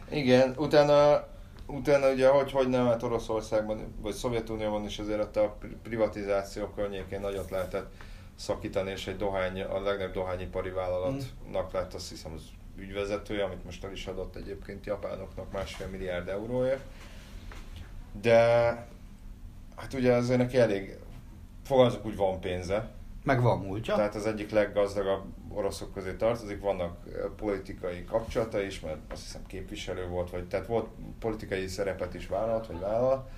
[0.09, 1.27] igen, utána,
[1.67, 6.67] utána ugye, hogy, hogy nem, hát Oroszországban, vagy Szovjetunióban is azért ott a pri- privatizáció
[6.67, 7.91] környékén nagyot lehetett
[8.35, 12.41] szakítani, és egy dohány, a legnagyobb dohányipari vállalatnak lett azt hiszem az
[12.77, 16.83] ügyvezetője, amit most el is adott egyébként japánoknak másfél milliárd euróért.
[18.21, 18.39] De
[19.75, 20.97] hát ugye azért neki elég,
[21.63, 22.91] fogalmazok úgy van pénze,
[23.23, 23.95] Meg van múltja.
[23.95, 26.97] tehát az egyik leggazdagabb oroszok közé tartozik, vannak
[27.35, 30.87] politikai kapcsolata is, mert azt hiszem képviselő volt, vagy tehát volt
[31.19, 33.29] politikai szerepet is vállalt, vagy vállal,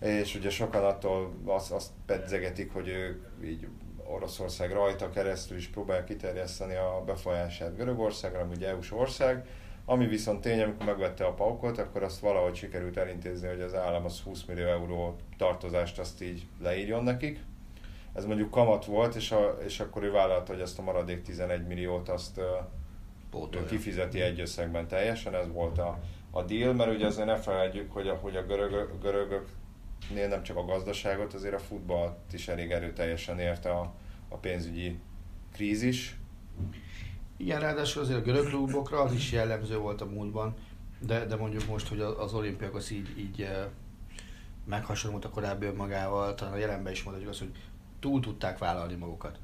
[0.00, 3.66] és ugye sokan attól azt, azt pedzegetik, hogy ő így
[4.06, 9.46] Oroszország rajta keresztül is próbálja kiterjeszteni a befolyását Görögországra, ami ugye EU-s ország,
[9.84, 14.04] ami viszont tény, amikor megvette a paukot, akkor azt valahogy sikerült elintézni, hogy az állam
[14.04, 17.38] az 20 millió euró tartozást azt így leírjon nekik.
[18.14, 21.66] Ez mondjuk kamat volt, és, a, és akkor ő vállalta, hogy ezt a maradék 11
[21.66, 22.40] milliót azt
[23.30, 23.66] Pótolja.
[23.66, 25.98] kifizeti egy összegben teljesen, ez volt a,
[26.30, 30.56] a deal, mert ugye azért ne felejtjük, hogy a, hogy a görögök, görögöknél nem csak
[30.56, 33.94] a gazdaságot, azért a futballt is elég erőteljesen érte a,
[34.28, 34.98] a pénzügyi
[35.52, 36.16] krízis.
[37.36, 40.54] Igen, ráadásul azért a görög klubokra az is jellemző volt a múltban,
[40.98, 43.64] de, de mondjuk most, hogy az olimpiakos így, így eh,
[44.64, 47.52] meghasonlult a korábbi önmagával, talán a jelenben is mondhatjuk azt, hogy
[48.04, 49.38] túl tudták vállalni magukat.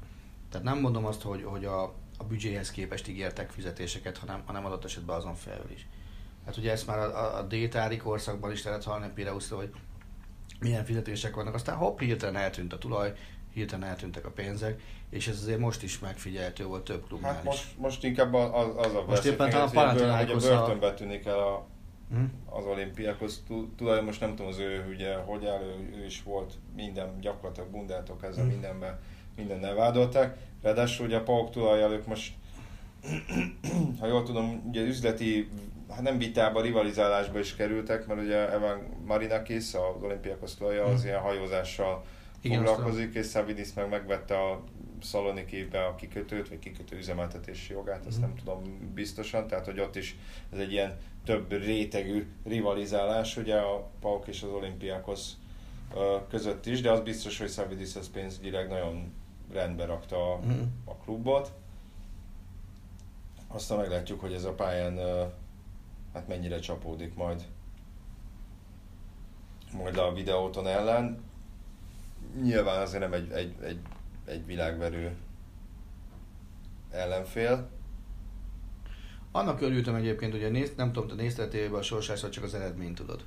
[0.49, 1.83] Tehát nem mondom azt, hogy, hogy a,
[2.17, 5.87] a büdzséhez képest ígértek fizetéseket, hanem, hanem adott esetben azon felül is.
[6.45, 9.71] Hát ugye ezt már a, a, a détári korszakban is lehet hallani a Pireuszról, hogy
[10.59, 13.13] milyen fizetések vannak, aztán hopp, hirtelen eltűnt a tulaj,
[13.53, 17.47] hirtelen eltűntek a pénzek, és ez azért most is megfigyelhető volt több klubnál Hát is.
[17.47, 21.39] most, most inkább az, az a Most éppen talán a hogy a börtönbe tűnik el
[21.39, 21.65] a?
[22.49, 23.43] Az olimpiákhoz.
[23.77, 27.69] Tulaj most nem tudom az ő ugye, hogy áll, ő, ő is volt minden, gyakorlatilag
[27.69, 28.47] bundától kezdve Hm.
[28.49, 28.99] mindenben,
[29.35, 30.37] mindennel vádolták.
[30.61, 32.33] Ráadásul ugye a Pauk tulajjal ők most,
[33.99, 35.49] ha jól tudom, ugye üzleti,
[35.89, 41.07] hát nem vitába, rivalizálásba is kerültek, mert ugye Evan Marinakis, az olimpiákhoz tulajja, az Hm.
[41.07, 42.03] ilyen hajózással
[42.41, 44.63] Igen, foglalkozik, és Szabidis meg megvette a
[45.01, 48.25] Szalonikibe a kikötőt, vagy kikötő üzemeltetési jogát, azt Mhm.
[48.25, 50.15] nem tudom biztosan, tehát hogy ott is
[50.53, 55.37] ez egy ilyen több rétegű rivalizálás, ugye a Pauk és az olimpiákhoz
[56.29, 59.13] között is, de az biztos, hogy Szabidis az pénzügyileg nagyon
[59.51, 60.61] rendbe rakta a, Mhm.
[60.85, 61.51] a klubot.
[63.47, 64.97] Aztán meglátjuk, hogy ez a pályán
[66.13, 67.43] hát mennyire csapódik majd
[69.73, 71.23] majd a videóton ellen.
[72.41, 73.79] Nyilván azért nem egy, egy, egy,
[74.25, 75.15] egy világverő
[76.91, 77.69] ellenfél.
[79.31, 82.53] Annak örültem egyébként, hogy néz, nem tudom, te nézted tévében a sorsás, vagy csak az
[82.53, 83.23] eredményt tudod.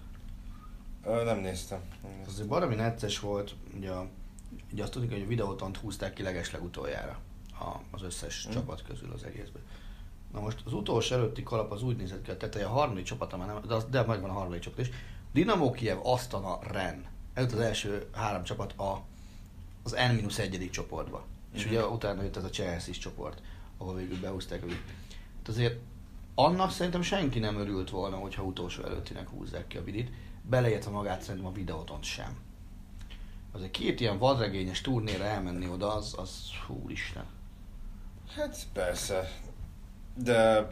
[1.04, 1.80] Ö, nem néztem.
[2.02, 2.33] Nem néztem.
[2.33, 3.92] azért baromi necces volt, ugye,
[4.72, 7.18] ugye azt tudjuk, hogy a videótont húzták ki legesleg utoljára
[7.61, 8.52] a, az összes Mm.
[8.52, 9.62] csapat közül az egészben.
[10.33, 13.37] Na most az utolsó előtti kalap az úgy nézett ki, a teteje a harmadik csapata
[13.37, 14.90] már nem, de, az, de megvan a harmadik csapat is.
[15.33, 17.04] Dinamo Kiev, Astana, Ren.
[17.35, 19.04] Ez az első három csapat a,
[19.85, 20.70] az N-1.
[20.70, 21.25] csoportba.
[21.55, 21.70] És Mhm.
[21.75, 23.42] ugye utána jött ez a Chelsea csoport,
[23.79, 24.83] ahol végül behúzták a vidit.
[25.37, 25.79] Hát azért
[26.35, 30.11] annak szerintem senki nem örült volna, hogyha utolsó előttinek húzzák ki a vidit,
[30.42, 32.37] beleértve magát szerintem a videóton sem.
[33.53, 37.25] Azért két ilyen vadregényes turnéra elmenni oda, az, az úristen.
[38.37, 39.31] Hát persze,
[40.16, 40.66] de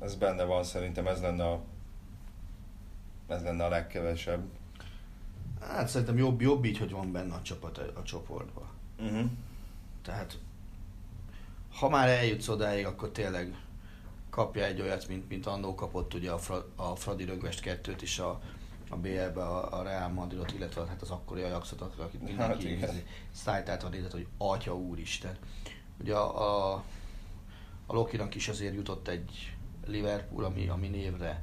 [0.00, 1.60] ez benne van szerintem, ez lenne a,
[3.28, 4.44] ez lenne a legkevesebb.
[5.82, 8.68] Hát szerintem jobb, jobb így, hogy van benne a csapat a, a csoportban.
[8.98, 9.30] Uh-huh.
[10.02, 10.38] Tehát
[11.74, 13.56] ha már eljutsz odáig, akkor tényleg
[14.30, 18.18] kapja egy olyat, mint, mint annó kapott ugye a, Fra, a Fradi Rögvest kettőt is
[18.18, 18.40] a,
[18.88, 23.04] a BL-be a, a Real Madridot, illetve hát az akkori Ajaxot, akit Hát mindenki hát,
[23.32, 25.36] szájtát nézett, hogy atya úristen.
[26.00, 26.84] Ugye a, a,
[27.86, 31.42] a Lokinak is azért jutott egy Liverpool, ami, ami névre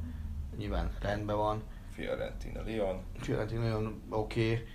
[0.58, 1.64] nyilván rendben van,
[2.00, 3.04] Fiorentina, Lyon.
[3.18, 4.66] Fiorentina nagyon oké, okay,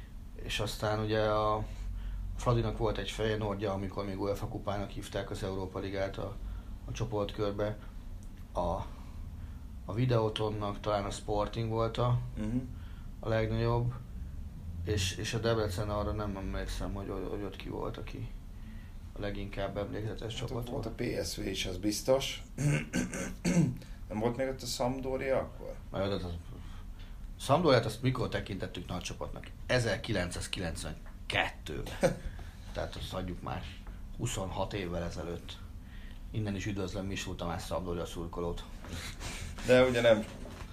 [0.43, 1.65] és aztán ugye a
[2.37, 6.37] Fradinak volt egy Feyenoordja, amikor még UEFA kupának hívták az Európa Ligát a,
[6.85, 7.77] a csoportkörbe.
[8.53, 8.61] A,
[9.85, 12.63] a Videotonnak talán a Sporting volt a, Uh-huh.
[13.21, 13.93] a legnagyobb,
[14.85, 18.29] és, és a Debrecen arra nem emlékszem, hogy, hogy ott ki volt, aki
[19.13, 20.87] a leginkább emlékezetes Hát csapat volt.
[20.87, 22.43] a PSV is, az biztos.
[24.09, 25.75] nem volt még ott a Sampdoria akkor?
[25.91, 26.27] Majd az,
[27.41, 29.47] Sampdoriát azt mikor tekintettük nagy csapatnak?
[29.69, 30.95] 1992-ben.
[32.75, 33.63] Tehát azt adjuk már
[34.19, 35.53] 26 évvel ezelőtt.
[36.31, 38.65] Innen is üdvözlöm Misú Tamás Sampdoria szurkolót.
[39.67, 40.25] De ugye nem,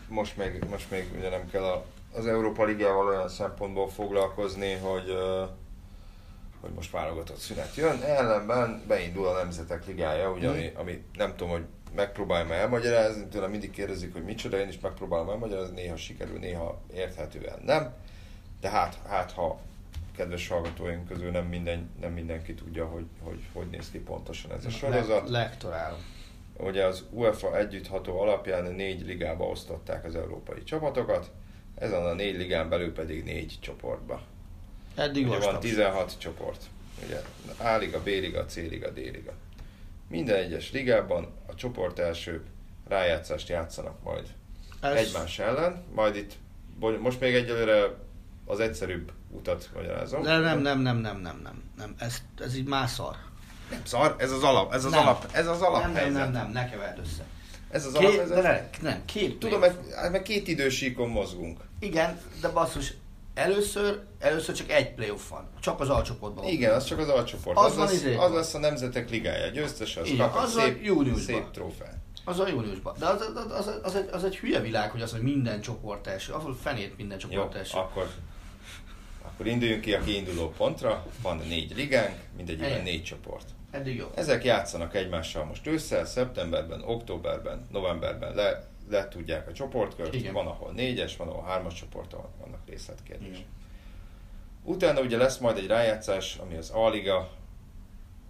[0.08, 5.18] most még, most még ugye nem kell a, az Európa Ligával olyan szempontból foglalkozni, hogy,
[6.60, 8.02] hogy most válogatott szünet jön.
[8.02, 13.72] Ellenben beindul a Nemzetek Ligája, ugye, ami, ami nem tudom, hogy megpróbálom elmagyarázni, tőlem mindig
[13.72, 17.94] kérdezik, hogy micsoda, én is megpróbálom elmagyarázni, néha sikerül, néha érthetően nem.
[18.62, 19.60] De hát, hát ha
[20.16, 24.66] kedves hallgatóink közül nem, minden, nem mindenki tudja, hogy, hogy hogy néz ki pontosan ez
[24.66, 25.30] a sorozat.
[25.30, 26.00] Le- lektorálom.
[26.58, 31.32] Ugye az UEFA együttható alapján négy ligába osztották az európai csapatokat,
[31.76, 34.22] ezen a négy ligán belül pedig négy csoportba.
[34.96, 35.62] Eddig Ugye van vastag.
[35.62, 36.64] 16 csoport.
[37.06, 37.22] Ugye
[37.58, 39.34] A-liga, B-liga, C-liga, D-liga.
[40.12, 42.44] Minden egyes ligában a csoport elsők
[42.88, 44.28] rájátszást játszanak majd
[44.82, 46.34] Ez- egymás ellen, majd itt
[47.02, 47.96] most még egyelőre
[48.46, 50.22] az egyszerűbb utat magyarázom.
[50.22, 51.96] De nem, nem, nem, nem, nem, nem, nem.
[51.98, 53.16] Ez, ez így már szar.
[53.70, 55.00] nem szar, ez az alap, ez az Nem.
[55.02, 56.12] alap, ez az Nem, alaphelyzet.
[56.14, 57.24] nem, nem, nem, ne keverd össze.
[57.70, 58.42] Ez az Két, alaphelyzet.
[58.42, 61.60] de ne, nem, két Tudom, mert, mert két idősíkon mozgunk.
[61.80, 62.94] Igen, de basszus,
[63.34, 65.50] először, először csak egy playoff van.
[65.60, 66.46] Csak az alcsoportban.
[66.48, 67.58] Igen, az csak az alcsoport.
[67.58, 68.26] Az Az, van lesz, izékban.
[68.26, 69.48] az lesz a Nemzetek Ligája.
[69.48, 71.36] Győztes az Igen, kap egy az van szép, júniusban.
[71.36, 71.98] szép trófeát.
[72.26, 72.96] Az a júniusban.
[73.00, 76.08] De az, az, az, az, egy, az egy hülye világ, hogy az, hogy minden csoport
[76.08, 76.34] első.
[76.34, 77.78] Ahol fenét minden Jó, csoport első.
[77.78, 78.08] akkor,
[79.26, 81.06] akkor induljunk ki a kiinduló pontra.
[81.22, 83.46] Van négy ligánk, mindegyikben négy csoport.
[83.72, 84.08] Eddig jó.
[84.16, 90.14] Ezek játszanak egymással most ősszel, szeptemberben, októberben, novemberben le, le tudják a csoportkört.
[90.14, 90.34] Igen.
[90.34, 93.28] Van, ahol négyes, van, ahol hármas csoport, ahol vannak részletkérdés.
[93.28, 93.46] Igen.
[94.64, 97.30] Utána ugye lesz majd egy rájátszás, ami az A-liga,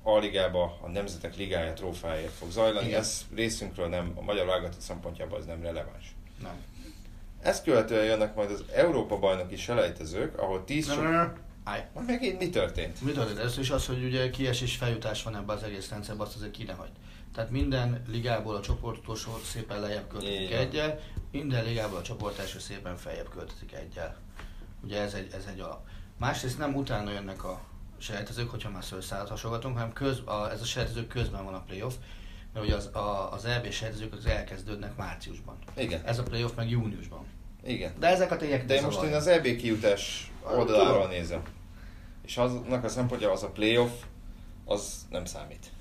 [0.03, 2.87] A-ligába a Nemzetek Ligája trófáért fog zajlani.
[2.87, 2.99] Igen.
[2.99, 6.15] Ez részünkről nem, a magyar válogatott szempontjából ez nem releváns.
[6.41, 6.63] Nem.
[7.41, 11.37] Ezt követően jönnek majd az Európa bajnoki selejtezők, ahol 10 Nem, csop- nem, nem.
[11.63, 11.81] Állj.
[12.05, 13.01] Megint mi történt?
[13.01, 13.39] Mi történt?
[13.39, 16.63] Először is az, hogy ugye kiesés feljutás van ebben az egész rendszerben, azt azért ki
[16.63, 16.91] ne hagyd.
[17.33, 20.99] Tehát minden ligából a csoportosról szépen lejjebb költözik egyel,
[21.31, 24.17] minden ligából a csoport első szépen feljebb költözik egyel.
[24.83, 25.87] Ugye ez egy, ez egy alap.
[26.17, 27.61] Másrészt nem utána jönnek a
[27.97, 31.93] selejtezők, hogyha már szőrszálat hasonlatunk, hanem köz, a, ez a selejtezők közben van a playoff,
[32.53, 35.57] mert ugye az, a, az EB selejtezők az elkezdődnek márciusban.
[35.75, 36.01] Igen.
[36.05, 37.25] Ez a playoff meg júniusban.
[37.63, 37.93] Igen.
[37.99, 41.09] De ezek a tények De én most én az EB kijutás oldaláról Tudom.
[41.09, 41.41] nézem.
[42.25, 43.91] És aznak a szempontja az a playoff,
[44.65, 45.71] az nem számít.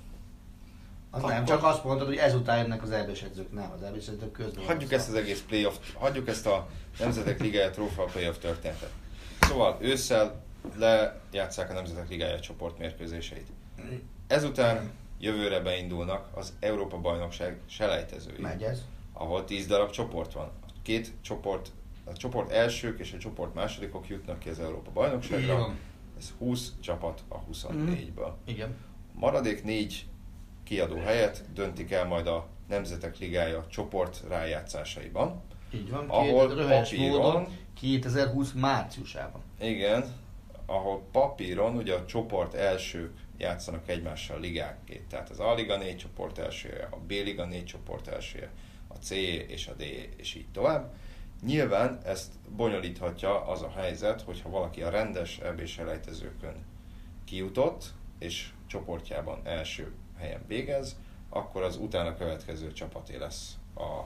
[1.11, 4.33] Az nem, csak azt mondod, hogy ezután jönnek az EB edzők, nem, az EB edzők
[4.33, 4.65] közben.
[4.65, 8.91] Hagyjuk ezt az egész playoff, hagyjuk ezt a Nemzetek Ligája trófea playoff történetet.
[9.41, 10.43] Szóval ősszel
[10.77, 13.47] lejátszák a Nemzetek Ligája csoportmérkőzéseit.
[14.27, 18.83] Ezután jövőre beindulnak az Európa Bajnokság selejtezői, Megy ez.
[19.13, 20.51] ahol 10 darab csoport van.
[20.67, 21.71] A két csoport,
[22.05, 25.57] a csoport elsők és a csoport másodikok jutnak ki az Európa Bajnokságra.
[25.59, 25.79] van.
[26.19, 28.31] Ez 20 csapat a 24-ből.
[28.45, 28.77] Igen.
[29.13, 30.07] Maradék négy
[30.71, 35.43] kiadó helyet döntik el majd a Nemzetek Ligája csoport rájátszásaiban.
[35.75, 39.43] Így van, Ahol papíron- módon 2020 márciusában.
[39.61, 40.05] Igen,
[40.67, 45.09] ahol papíron ugye a csoport elsők játszanak egymással ligánként.
[45.09, 48.51] Tehát az A-liga négy csoport elsője, a B-liga négy csoport elsője,
[48.89, 49.11] a C
[49.49, 49.83] és a D
[50.17, 50.93] és így tovább.
[51.47, 56.55] Nyilván ezt bonyolíthatja az a helyzet, hogyha valaki a rendes eb selejtezőkön
[57.25, 57.85] kijutott,
[58.19, 60.97] és csoportjában első helyen végez,
[61.29, 64.03] akkor az utána következő csapaté lesz a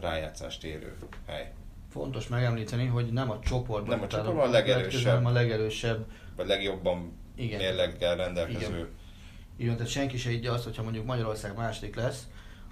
[0.00, 0.96] rájátszást érő
[1.26, 1.52] hely.
[1.90, 5.04] Fontos megemlíteni, hogy nem a csoportban, Nem a csoportban, a legerősebb.
[5.04, 6.06] hanem a legerősebb.
[6.36, 7.58] Vagy legjobban Igen.
[7.58, 8.88] mérleggel rendelkező Igen.
[9.68, 12.26] Van, tehát senki se így azt, hogyha mondjuk Magyarország második lesz,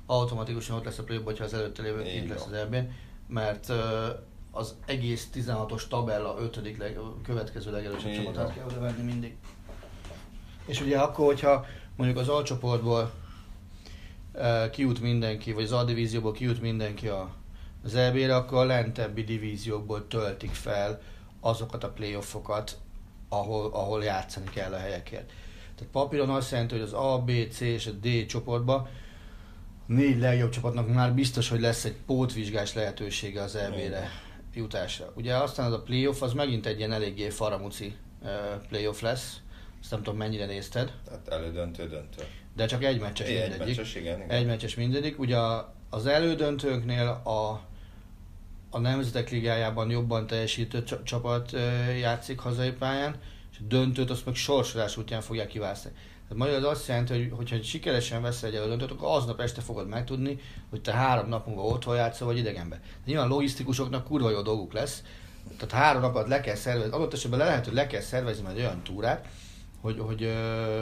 [0.06, 2.92] automatikusan ott lesz a play hogyha az előtte lévő itt lesz az ebben,
[3.26, 3.72] mert
[4.50, 6.78] az egész 16-os tabella 5.
[6.78, 9.36] Leg, következő legerősebb csapatát kell oda venni mindig.
[10.66, 11.66] És ugye akkor, hogyha
[11.99, 13.12] mondjuk az alcsoportból
[14.34, 17.34] uh, kijut mindenki, vagy az A divízióból kijut mindenki a,
[17.84, 21.01] az EB-re, akkor a lentebbi divíziókból töltik fel
[21.40, 22.78] azokat a playoffokat,
[23.28, 25.32] ahol, ahol játszani kell a helyekért.
[25.74, 28.88] Tehát papíron azt jelenti, hogy az A, B, C és a D csoportba
[29.86, 34.11] négy legjobb csapatnak már biztos, hogy lesz egy pótvizsgás lehetősége az EB-re
[34.55, 35.12] jutásra.
[35.16, 38.28] Ugye aztán az a playoff, az megint egy ilyen eléggé faramuci uh,
[38.68, 39.40] playoff lesz.
[39.82, 42.22] Azt nem tudom mennyire nézted, Tehát elődöntő, döntő.
[42.56, 43.76] de csak egy meccses Egy mindegyik.
[43.76, 44.30] meccses, igen, igen.
[44.30, 45.18] Egy meccses mindegyik.
[45.18, 45.36] Ugye
[45.90, 47.60] az elődöntőknél a,
[48.70, 51.52] a Nemzetek Ligájában jobban teljesítő csa- csapat
[52.00, 53.16] játszik hazai pályán,
[53.52, 55.94] és a döntőt azt meg sorsolás útján fogják kiválasztani.
[55.94, 59.88] Tehát magyarul az azt jelenti, hogy hogyha sikeresen veszel egy elődöntőt, akkor aznap este fogod
[59.88, 60.38] megtudni,
[60.70, 62.76] hogy te három nap múlva otthon játszol, vagy idegenbe.
[62.76, 65.02] Tehát nyilván logisztikusoknak kurva jó dolguk lesz,
[65.58, 68.56] tehát három napot le kell szervezni, adott esetben le lehet, hogy le kell szervezni majd
[68.56, 69.26] olyan túrát,
[69.80, 70.32] hogy, hogy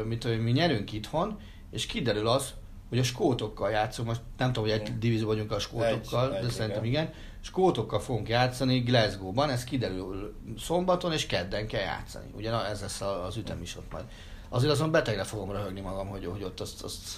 [0.04, 1.38] mit tudom, mi nyerünk itthon,
[1.70, 2.54] és kiderül az,
[2.88, 6.46] hogy a skótokkal játszunk, most nem tudom, hogy egy divízió vagyunk a skótokkal, Egy, de
[6.46, 7.02] egy, szerintem igen.
[7.02, 7.14] igen.
[7.40, 12.26] Skótokkal fogunk játszani Glasgow-ban, ez kiderül szombaton, és kedden kell játszani.
[12.36, 14.04] Ugye na, ez lesz az ütem is ott majd.
[14.48, 17.16] Azért azon betegre fogom röhögni magam, hogy, hogy ott, azt, azt,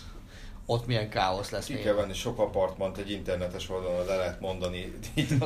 [0.66, 1.66] ott milyen káosz lesz.
[1.66, 1.82] Ki még.
[1.82, 4.76] kell venni sok apartmant egy internetes oldalon, le lehet mondani
[5.14, 5.38] így.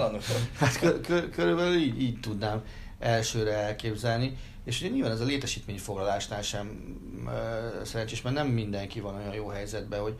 [0.58, 2.62] Hát kö, kö, körülbelül így, így tudnám
[2.98, 4.36] elsőre elképzelni.
[4.64, 9.48] És ugye nyilván ez a létesítményfoglalásnál sem uh, szerencsés, mert nem mindenki van olyan jó
[9.48, 10.18] helyzetben, hogy,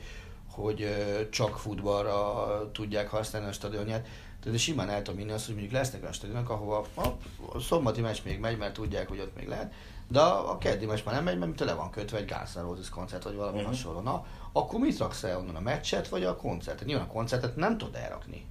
[0.50, 0.88] hogy
[1.30, 4.06] csak futballra tudják használni a stadionját.
[4.42, 7.06] Tehát simán el tudom vinni azt, hogy mondjuk lesznek olyan stadionok, ahova a,
[7.52, 9.72] a szombati meccs még megy, mert tudják, hogy ott még lehet,
[10.08, 12.88] de a, keddi meccs már nem megy, mert le van kötve egy Guns N' Roses
[12.88, 13.70] koncert, vagy valami uh-huh.
[13.70, 14.00] hasonló.
[14.00, 16.86] Na, akkor mit raksz el onnan a meccset, vagy a koncertet?
[16.86, 18.46] Nyilván a koncertet nem tudod elrakni.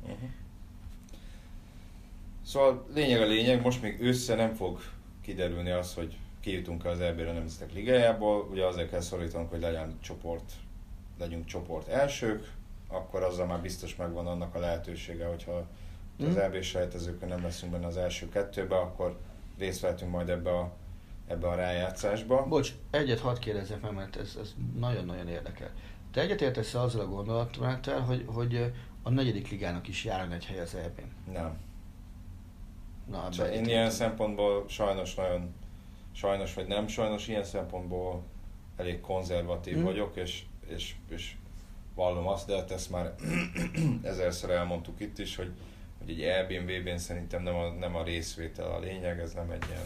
[2.46, 4.80] Szóval lényeg a lényeg, most még össze nem fog
[5.22, 8.48] kiderülni az, hogy kijutunk az EB-re Nemzetek Ligájából.
[8.52, 10.52] Ugye azért kell szorítanunk, hogy legyen csoport,
[11.20, 12.52] legyünk csoport elsők,
[12.88, 15.68] akkor azzal már biztos megvan annak a lehetősége, hogyha
[16.20, 16.36] az.
[16.36, 19.20] EB sejtezőkön nem leszünk benne az első kettőbe, akkor
[19.58, 20.72] részt vehetünk majd ebbe a,
[21.28, 22.48] ebbe a rájátszásba.
[22.48, 25.70] Bocs, egyet hadd kérdezzek meg, mert ez, ez nagyon-nagyon érdekel.
[26.12, 30.76] Te egyetértesz azzal a gondolattal, hogy, hogy a negyedik ligának is járna egy hely az
[30.76, 31.32] EB-n?
[31.32, 31.58] Nem.
[33.12, 35.54] Na, ebbe Csak én ilyen szempontból sajnos nagyon,
[36.12, 38.24] sajnos vagy nem sajnos, ilyen szempontból
[38.78, 39.84] elég konzervatív Mhm.
[39.86, 40.44] vagyok, és,
[40.76, 41.36] és, és
[41.96, 43.14] vallom azt, de hát ezt már
[44.04, 45.52] ezerszer elmondtuk itt is, hogy,
[46.00, 49.64] hogy egy EB-n, VB-n szerintem nem a, nem a részvétel a lényeg, ez nem egy
[49.70, 49.86] ilyen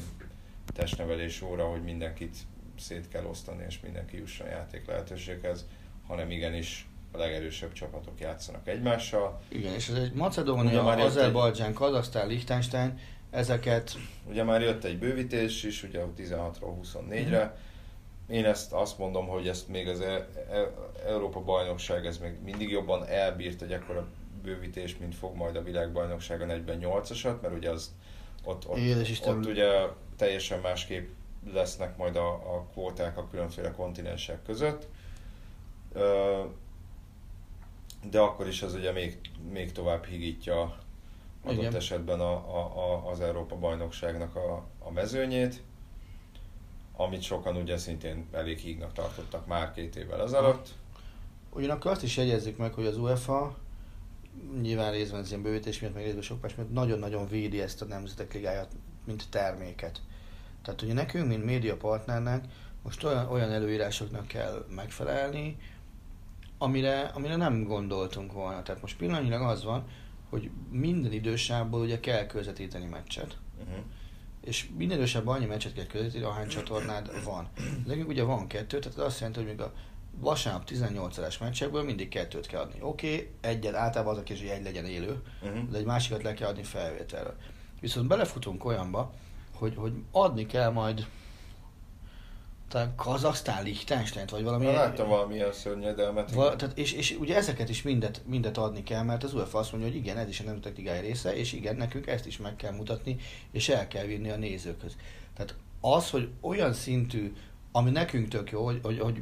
[0.74, 2.38] testnevelés óra, hogy mindenkit
[2.80, 5.66] szét kell osztani, és mindenki jusson játék lehetőséghez,
[6.08, 9.42] hanem igenis a legerősebb csapatok játszanak egymással.
[9.48, 12.98] Igen, és ez egy Macedónia, jött egy- Azerbajdzsán, Kazasztán, Liechtenstein,
[13.36, 13.98] ezeket.
[14.30, 17.58] Ugye már jött egy bővítés is, ugye 16-ról 24-re.
[18.30, 20.72] Én ezt azt mondom, hogy ezt még az e- e-
[21.08, 24.08] Európa bajnokság ez még mindig jobban elbírt egy ekkora
[24.44, 27.94] bővítés, mint fog majd a világbajnokság a 48-asat, mert ugye az
[28.44, 28.78] ott, ott,
[29.08, 29.38] Isten.
[29.38, 29.70] ott ugye
[30.18, 31.08] teljesen másképp
[31.54, 34.88] lesznek majd a, a kvóták a különféle kontinensek között.
[38.10, 39.20] De akkor is az ugye még,
[39.52, 40.78] még tovább higítja
[41.46, 41.76] adott Igen.
[41.76, 45.64] esetben a, a, a, az Európa bajnokságnak a, a mezőnyét,
[46.96, 50.70] amit sokan ugye szintén elég hígnak tartottak már két évvel ezelőtt.
[51.50, 53.58] Ugyanakkor azt is jegyezzük meg, hogy az UEFA
[54.62, 57.86] nyilván részben az ilyen bővítés miatt, meg részben sok más miatt nagyon-nagyon védi ezt a
[57.86, 58.72] nemzetek ligáját,
[59.06, 60.02] mint terméket.
[60.62, 62.46] Tehát ugye nekünk, mint média partnernek
[62.84, 65.58] most olyan, olyan előírásoknak kell megfelelni,
[66.58, 68.64] amire, amire nem gondoltunk volna.
[68.64, 69.84] Tehát most pillanatnyilag az van,
[70.40, 73.84] hogy minden idősávból ugye kell közvetíteni meccset, Uh-huh.
[74.42, 77.48] és minden idősebben annyi meccset kell közvetíteni, ahány csatornád van.
[77.86, 79.74] Nekünk ugye van kettő, tehát azt jelenti, hogy még a
[80.20, 82.80] vasárnap 18 órás meccsekből mindig kettőt kell adni.
[82.82, 85.70] Oké, okay, egyet általában az a kis, hogy egy legyen élő, Uh-huh.
[85.70, 87.36] de egy másikat le kell adni felvételre.
[87.80, 89.14] Viszont belefutunk olyanba,
[89.54, 91.08] hogy, hogy adni kell majd
[92.76, 94.66] talán Kazaksztán, Liechtenstein, vagy valami.
[94.66, 96.32] Na, láttam valamilyen szörnyedelmet.
[96.32, 99.72] Val- tehát és, és ugye ezeket is mindet, mindet adni kell, mert az UEFA azt
[99.72, 102.56] mondja, hogy igen, ez is a Nemzetek Ligája része, és igen, nekünk ezt is meg
[102.56, 103.18] kell mutatni,
[103.52, 104.96] és el kell vinni a nézőkhöz.
[105.36, 107.34] Tehát az, hogy olyan szintű,
[107.72, 109.22] ami nekünk tök jó, hogy, hogy, hogy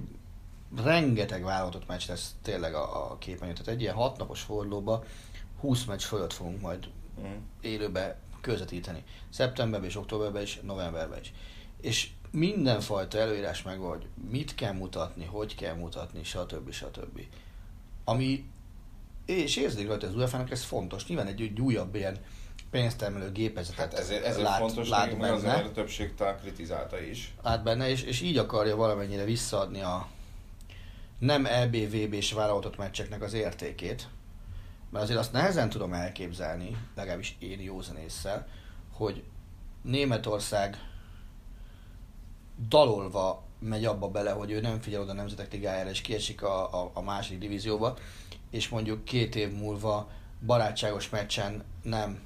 [0.84, 3.56] rengeteg válogatott meccs lesz tényleg a, a képernyőn.
[3.56, 5.04] Tehát egy ilyen hatnapos fordulóba
[5.60, 6.88] 20 meccs fölött fogunk majd
[7.18, 7.36] Uh-huh.
[7.62, 9.04] élőbe közvetíteni.
[9.30, 11.34] Szeptemberben és októberben is, novemberben is.
[11.82, 16.72] És mindenfajta előírás megvan, hogy mit kell mutatni, hogy kell mutatni, stb.
[16.72, 17.22] stb.
[18.04, 18.46] Ami,
[19.26, 21.08] és érzik rajta az UEFA-nak, ez fontos.
[21.08, 22.18] Nyilván egy, egy újabb ilyen
[22.72, 27.02] pénztermelő gépezetet Hát ezért, ezért lát, fontos lát meg benne azért a többség talán kritizálta
[27.02, 27.34] is.
[27.42, 30.08] át benne, és, és így akarja valamennyire visszaadni a
[31.20, 34.08] nem E EBVB-s válogatott meccseknek az értékét,
[34.90, 38.48] mert azért azt nehezen tudom elképzelni, legalábbis én józan észsel,
[38.92, 39.24] hogy
[39.82, 40.78] Németország
[42.70, 46.82] dalolva megy abba bele, hogy ő nem figyel oda a Nemzetek Ligájára, és kiesik a,
[46.82, 47.98] a, a második divízióba,
[48.50, 50.10] és mondjuk két év múlva
[50.46, 52.22] barátságos meccsen nem,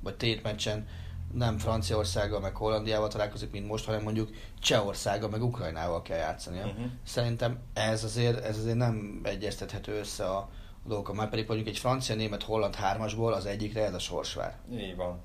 [0.00, 0.86] vagy tét meccsen
[1.32, 4.30] nem Franciaországgal, meg Hollandiával találkozik, mint most, hanem mondjuk
[4.60, 6.66] Csehországgal, meg Ukrajnával kell játszania.
[6.66, 6.84] Mhm.
[7.04, 10.36] Szerintem ez azért, ez azért nem egyeztethető össze a,
[10.84, 11.14] a dolgokkal.
[11.14, 14.56] Már pedig mondjuk egy francia-német-holland hármasból az egyikre ez a sors vár.
[14.72, 15.20] Így van.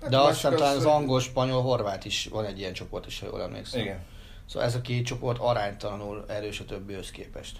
[0.00, 3.20] Hát De azt hiszem talán az angol, spanyol, horvát is van egy ilyen csoport is,
[3.20, 3.80] ha jól emlékszem.
[3.80, 4.04] Igen.
[4.46, 7.58] Szóval ez a két csoport aránytalanul erős a többihez képest.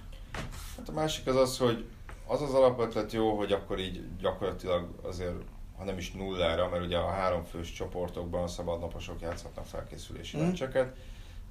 [0.76, 1.85] Hát a másik az az, hogy
[2.26, 5.35] az az alapötlet jó, hogy akkor így gyakorlatilag azért,
[5.76, 10.41] ha nem is nullára, mert ugye a háromfős csoportokban a szabadnaposok játszhatnak felkészülési Mm.
[10.41, 10.97] meccseket,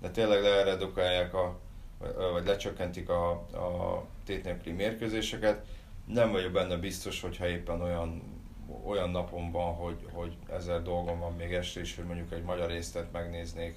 [0.01, 1.59] de tényleg leredukálják a,
[2.31, 5.65] vagy lecsökkentik a, a tét nélküli mérkőzéseket.
[6.05, 8.32] Nem vagyok benne biztos, hogyha éppen olyan,
[8.85, 12.69] olyan napon van, hogy, hogy ezer dolgom van még este is, hogy mondjuk egy magyar
[12.69, 13.75] résztet megnéznék,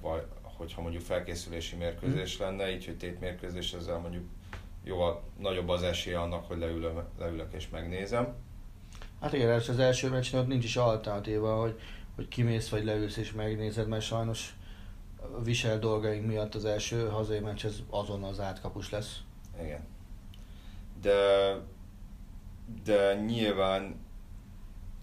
[0.00, 4.24] vagy hogyha mondjuk felkészülési mérkőzés lenne, így hogy tétmérkőzés, ezzel mondjuk
[4.84, 8.34] jóval nagyobb az esély annak, hogy leülök, leülök és megnézem.
[9.20, 11.80] Hát igen, és az első meccsen ott nincs is alternatíva, hogy,
[12.14, 14.56] hogy kimész vagy leülsz és megnézed, mert sajnos
[15.44, 19.20] visel dolgaink miatt az első hazai meccs az azonnal az átkapus lesz.
[19.62, 19.86] Igen.
[21.02, 21.12] De,
[22.84, 23.94] de nyilván,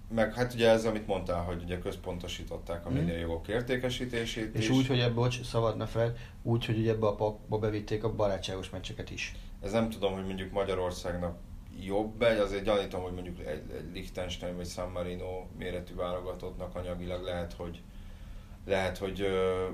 [0.10, 2.98] meg hát ugye ez, amit mondtál, hogy ugye központosították a Mhm.
[2.98, 4.70] médiajogok értékesítését És is.
[4.70, 6.14] úgy, hogy ebbe, bocs, szabad ne fel,
[6.44, 9.36] úgy, hogy ugye ebbe a pakba bevitték a barátságos meccseket is.
[9.64, 11.38] Ez nem tudom, hogy mondjuk Magyarországnak
[11.82, 17.24] jobb egy, azért gyanítom, hogy mondjuk egy, egy Liechtenstein vagy San Marino méretű válogatottnak anyagilag
[17.24, 17.82] lehet, hogy
[18.66, 19.66] lehet, hogy ö,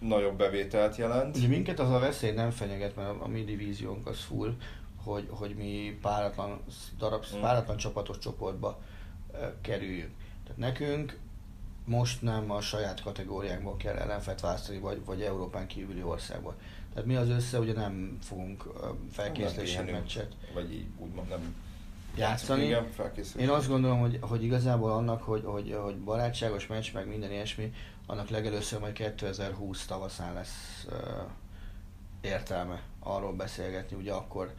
[0.00, 1.36] nagyobb bevételt jelent.
[1.36, 4.54] Ugye minket az a veszély nem fenyeget, mert a, a mi divíziónk az full,
[5.12, 6.60] hogy, hogy mi páratlan,
[6.98, 7.40] darab, Mm.
[7.40, 8.78] páratlan csapatos csoportba
[9.60, 10.12] kerüljünk.
[10.42, 11.18] Tehát nekünk
[11.84, 16.54] most nem a saját kategóriánkból kell ellenfelt választani, vagy, vagy Európán kívüli országból.
[16.92, 18.62] Tehát mi az össze, ugye nem fogunk
[19.12, 21.54] felkészülési meccset Vagy így úgymond nem
[22.16, 22.64] játszani.
[22.64, 22.86] Igen.
[23.38, 27.72] Én azt gondolom, hogy, hogy igazából annak, hogy, hogy, hogy barátságos meccs, meg minden ilyesmi,
[28.06, 30.96] annak legelőször majd 2020 tavaszán lesz uh,
[32.20, 34.52] értelme arról beszélgetni, ugye akkor,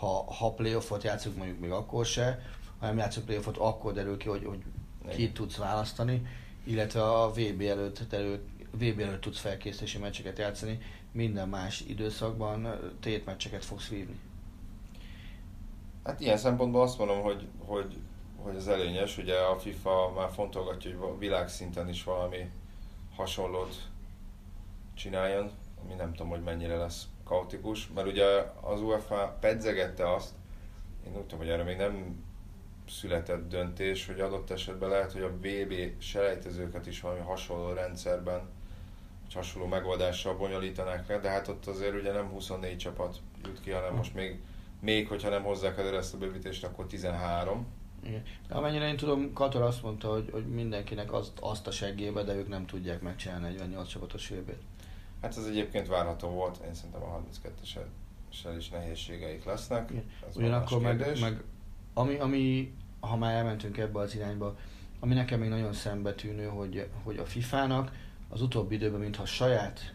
[0.00, 2.42] ha, ha playoffot játszunk mondjuk még akkor se,
[2.78, 4.62] ha nem játszunk playoffot, akkor derül ki, hogy, hogy
[5.14, 6.26] kit tudsz választani,
[6.64, 10.78] illetve a VB előtt, derül, VB előtt tudsz felkészülési meccseket játszani,
[11.12, 12.68] minden más időszakban
[13.00, 14.18] tétmeccseket fogsz vívni.
[16.04, 17.96] Hát ilyen szempontból azt mondom, hogy, hogy,
[18.36, 22.50] hogy az előnyös, ugye a FIFA már fontolgatja, hogy világszinten is valami
[23.16, 23.88] hasonlót
[24.94, 25.50] csináljon,
[25.84, 28.26] ami nem tudom, hogy mennyire lesz kaotikus, mert ugye
[28.60, 30.30] az UEFA pedzegette azt,
[31.06, 32.24] én úgy tudom, hogy erre még nem
[32.88, 38.40] született döntés, hogy adott esetben lehet, hogy a VB selejtezőket is valami hasonló rendszerben,
[39.22, 43.70] vagy hasonló megoldással bonyolítanák le, de hát ott azért ugye nem 24 csapat jut ki,
[43.70, 44.40] hanem most még,
[44.80, 47.66] még hogyha nem hozzák előre ezt a bővítést, akkor 13.
[48.04, 48.22] Igen.
[48.48, 52.34] De amennyire én tudom, Katar azt mondta, hogy, hogy mindenkinek azt, azt a seggébe, de
[52.34, 54.52] ők nem tudják megcsinálni 48 csapatos vb
[55.22, 59.92] Hát ez egyébként várható volt, én szerintem a 32-essel is nehézségeik lesznek.
[60.28, 61.42] Ez Ugyanakkor meg, meg
[61.94, 64.56] ami, ami, ha már elmentünk ebbe az irányba,
[65.00, 67.92] ami nekem még nagyon szembetűnő, hogy, hogy a FIFA-nak
[68.28, 69.94] az utóbbi időben, mintha saját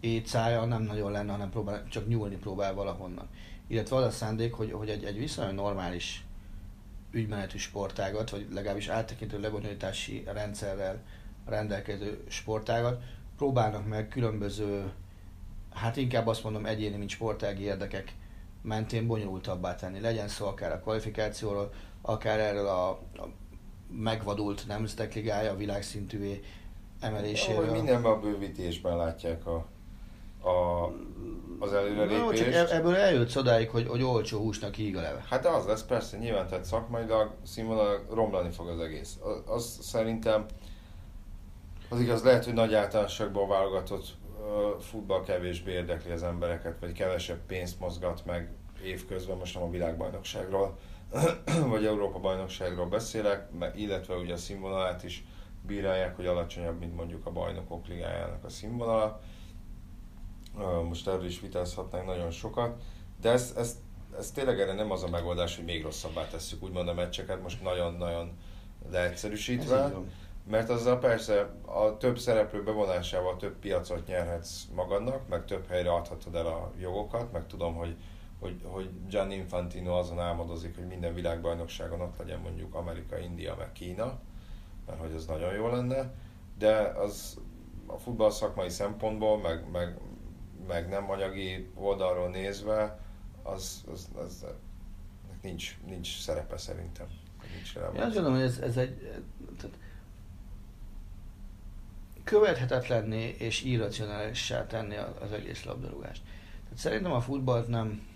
[0.00, 3.28] étszája nem nagyon lenne, hanem próbál, csak nyúlni próbál valahonnan.
[3.66, 6.24] Illetve az a szándék, hogy, hogy egy, egy viszonylag normális
[7.10, 11.02] ügymenetű sportágat, vagy legalábbis áttekintő lebonyolítási rendszerrel
[11.46, 13.02] rendelkező sportágat
[13.36, 14.92] próbálnak meg különböző,
[15.74, 18.14] hát inkább azt mondom egyéni, mint sportági érdekek
[18.62, 20.00] mentén bonyolultabbá tenni.
[20.00, 21.72] Legyen szó akár a kvalifikációról,
[22.02, 23.28] akár erről a, a
[23.90, 26.40] megvadult nemzetek ligája, a világszintűvé
[27.00, 27.70] emeléséről.
[27.70, 29.66] Mindenben a bővítésben látják a,
[30.48, 30.84] a,
[31.58, 32.46] az előrelépést.
[32.46, 35.24] No, csak ebből eljött odáig, hogy, hogy olcsó húsnak híg a leve.
[35.28, 39.18] Hát az lesz persze, nyilván, tehát szakmailag színvonal romlani fog az egész.
[39.22, 40.44] Az, az szerintem
[41.88, 44.16] az igaz, lehet, hogy nagy általánosságban válogatott
[44.80, 50.78] futball kevésbé érdekli az embereket, vagy kevesebb pénzt mozgat meg évközben, most nem a világbajnokságról,
[51.72, 55.24] vagy Európa bajnokságról beszélek, illetve ugye a színvonalát is
[55.66, 59.20] bírálják, hogy alacsonyabb, mint mondjuk a bajnokok ligájának a színvonala.
[60.88, 62.82] Most erről is vitázhatnánk nagyon sokat,
[63.20, 63.78] de ez, ez,
[64.18, 67.62] ez tényleg erre nem az a megoldás, hogy még rosszabbá tesszük úgymond a meccseket, most
[67.62, 68.38] nagyon-nagyon
[68.90, 69.92] leegyszerűsítve
[70.46, 76.34] mert azzal persze a több szereplő bevonásával több piacot nyerhetsz magadnak, meg több helyre adhatod
[76.34, 77.96] el a jogokat, meg tudom, hogy,
[78.40, 83.72] hogy, hogy Gianni Infantino azon álmodozik, hogy minden világbajnokságon ott legyen mondjuk Amerika, India, meg
[83.72, 84.18] Kína,
[84.86, 86.14] mert hogy ez nagyon jó lenne,
[86.58, 87.40] de az
[87.86, 89.98] a futball szakmai szempontból, meg, meg,
[90.66, 92.98] meg nem anyagi oldalról nézve,
[93.42, 94.54] az, az, az, az
[95.42, 97.06] nincs, nincs szerepe szerintem.
[97.54, 99.22] Nincs Én azt gondolom, hogy ez, ez egy,
[102.24, 106.22] követhetetlenné és irracionálissá tenni az egész labdarúgást.
[106.62, 108.06] Tehát szerintem a futballt nem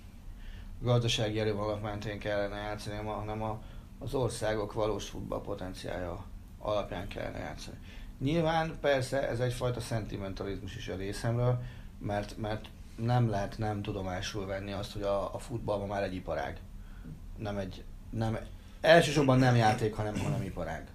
[0.81, 3.61] gazdasági erővalak mentén kellene játszani, hanem a,
[3.99, 6.25] az országok valós futball potenciája
[6.59, 7.77] alapján kellene játszani.
[8.19, 11.63] Nyilván persze ez egyfajta szentimentalizmus is a részemről,
[11.99, 16.15] mert, mert nem lehet nem tudomásul venni azt, hogy a, a futball ma már egy
[16.15, 16.61] iparág.
[17.37, 18.39] Nem egy, nem,
[18.81, 20.89] elsősorban nem játék, hanem, hanem iparág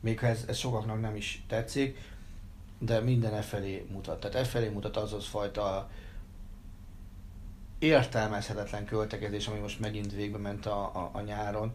[0.00, 1.98] még ha ez, ez sokaknak nem is tetszik,
[2.78, 4.20] de minden e felé mutat.
[4.20, 5.90] Tehát e felé mutat az az fajta
[7.78, 11.72] értelmezhetetlen költekezés, ami most megint végbe ment a, a, a nyáron,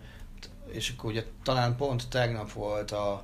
[0.72, 3.24] és akkor ugye talán pont tegnap volt a,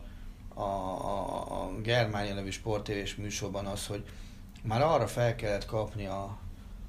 [0.54, 4.04] a, a, a Germánia nevű sportévés műsorban az, hogy
[4.64, 6.38] már arra fel kellett kapni a,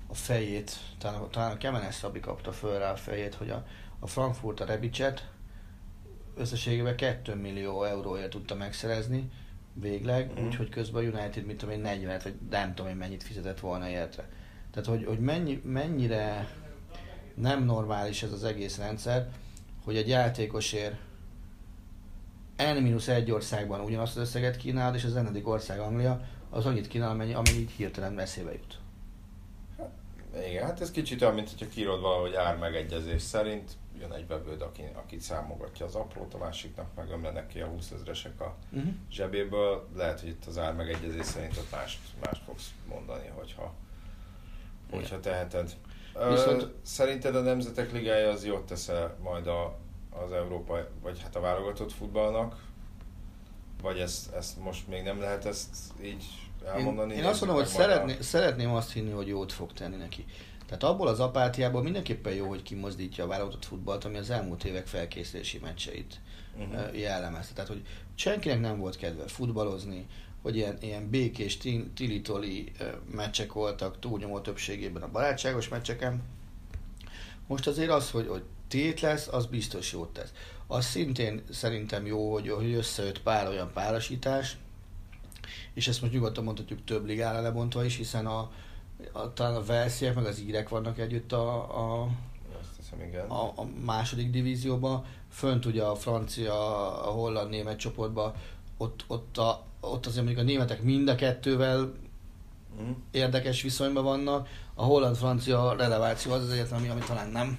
[0.07, 3.65] a fejét, talán, talán a Kemenes Szabi kapta föl rá a fejét, hogy a,
[3.99, 5.29] a Frankfurt a Rebicset,
[6.37, 9.31] összességében 2 millió euróért tudta megszerezni
[9.73, 10.45] végleg, mm.
[10.45, 13.89] úgyhogy közben a United, mint tudom én, 40 vagy nem tudom én mennyit fizetett volna
[13.89, 14.29] érte.
[14.71, 16.49] Tehát, hogy, hogy mennyi, mennyire
[17.35, 19.29] nem normális ez az egész rendszer,
[19.85, 20.97] hogy egy játékosért
[22.57, 26.21] N-1 országban ugyanazt az összeget kínál, és az n ország Anglia
[26.51, 28.79] az annyit kínál, amennyi, amennyi hirtelen eszébe jut.
[30.49, 33.73] Igen, hát ez kicsit olyan, mint hogyha kírod valahogy ármegegyezés szerint,
[34.03, 37.91] jön egy vevőd, aki, akit számogatja az aprót, a másiknak meg ömlenek ki a 20
[37.91, 38.93] ezresek a uh-huh.
[39.11, 39.89] zsebéből.
[39.97, 43.75] Lehet, hogy itt az ármegegyezés szerint ott mást, mást fogsz mondani, hogyha,
[44.91, 45.77] hogyha teheted.
[46.29, 46.73] Viszont...
[46.83, 48.91] Szerinted a Nemzetek Ligája az jót tesz
[49.23, 49.79] majd a,
[50.11, 52.71] az Európa, vagy hát a válogatott futballnak?
[53.83, 56.25] Vagy ezt, ezt most még nem lehet ezt így
[56.65, 57.13] elmondani?
[57.13, 60.25] Én, én azt mondom, hogy szeretné, szeretném azt hinni, hogy jót fog tenni neki.
[60.67, 64.87] Tehát abból az apátiából mindenképpen jó, hogy kimozdítja a válogatott futballt, ami az elmúlt évek
[64.87, 66.21] felkészülési meccseit
[66.57, 66.99] uh-huh.
[66.99, 67.55] jellemezte.
[67.55, 67.83] Tehát, hogy
[68.15, 70.07] senkinek nem volt kedve futballozni,
[70.43, 71.59] hogy ilyen, ilyen békés,
[71.95, 72.73] tilitoli
[73.11, 76.23] meccsek voltak túlnyomó többségében a barátságos meccseken.
[77.47, 80.33] Most azért az, hogy, hogy tét lesz, az biztos jót tesz.
[80.67, 84.57] Az szintén szerintem jó, hogy, hogy összejött pár olyan párosítás,
[85.75, 88.51] és ezt most nyugodtan mondhatjuk több ligára lebontva is, hiszen a,
[89.13, 91.57] a, talán a Velsziek meg az írek vannak együtt a,
[92.03, 92.09] a,
[92.77, 93.29] hiszem, igen.
[93.29, 96.55] a, a második divízióban, fönt ugye a francia,
[97.09, 98.33] a holland, német csoportban,
[98.77, 101.93] ott, ott, a, ott azért mondjuk a németek mind a kettővel
[102.81, 102.91] Mm.
[103.11, 107.59] érdekes viszonyban vannak, a holland-francia releváció az azért, ami, ami talán nem,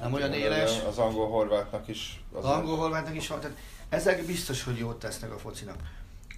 [0.00, 0.82] nem olyan éles.
[0.88, 2.22] Az angol-horvátnak is.
[2.32, 3.56] Az angol horvátnak is van, tehát
[3.88, 5.76] ezek biztos, hogy jót tesznek a focinak.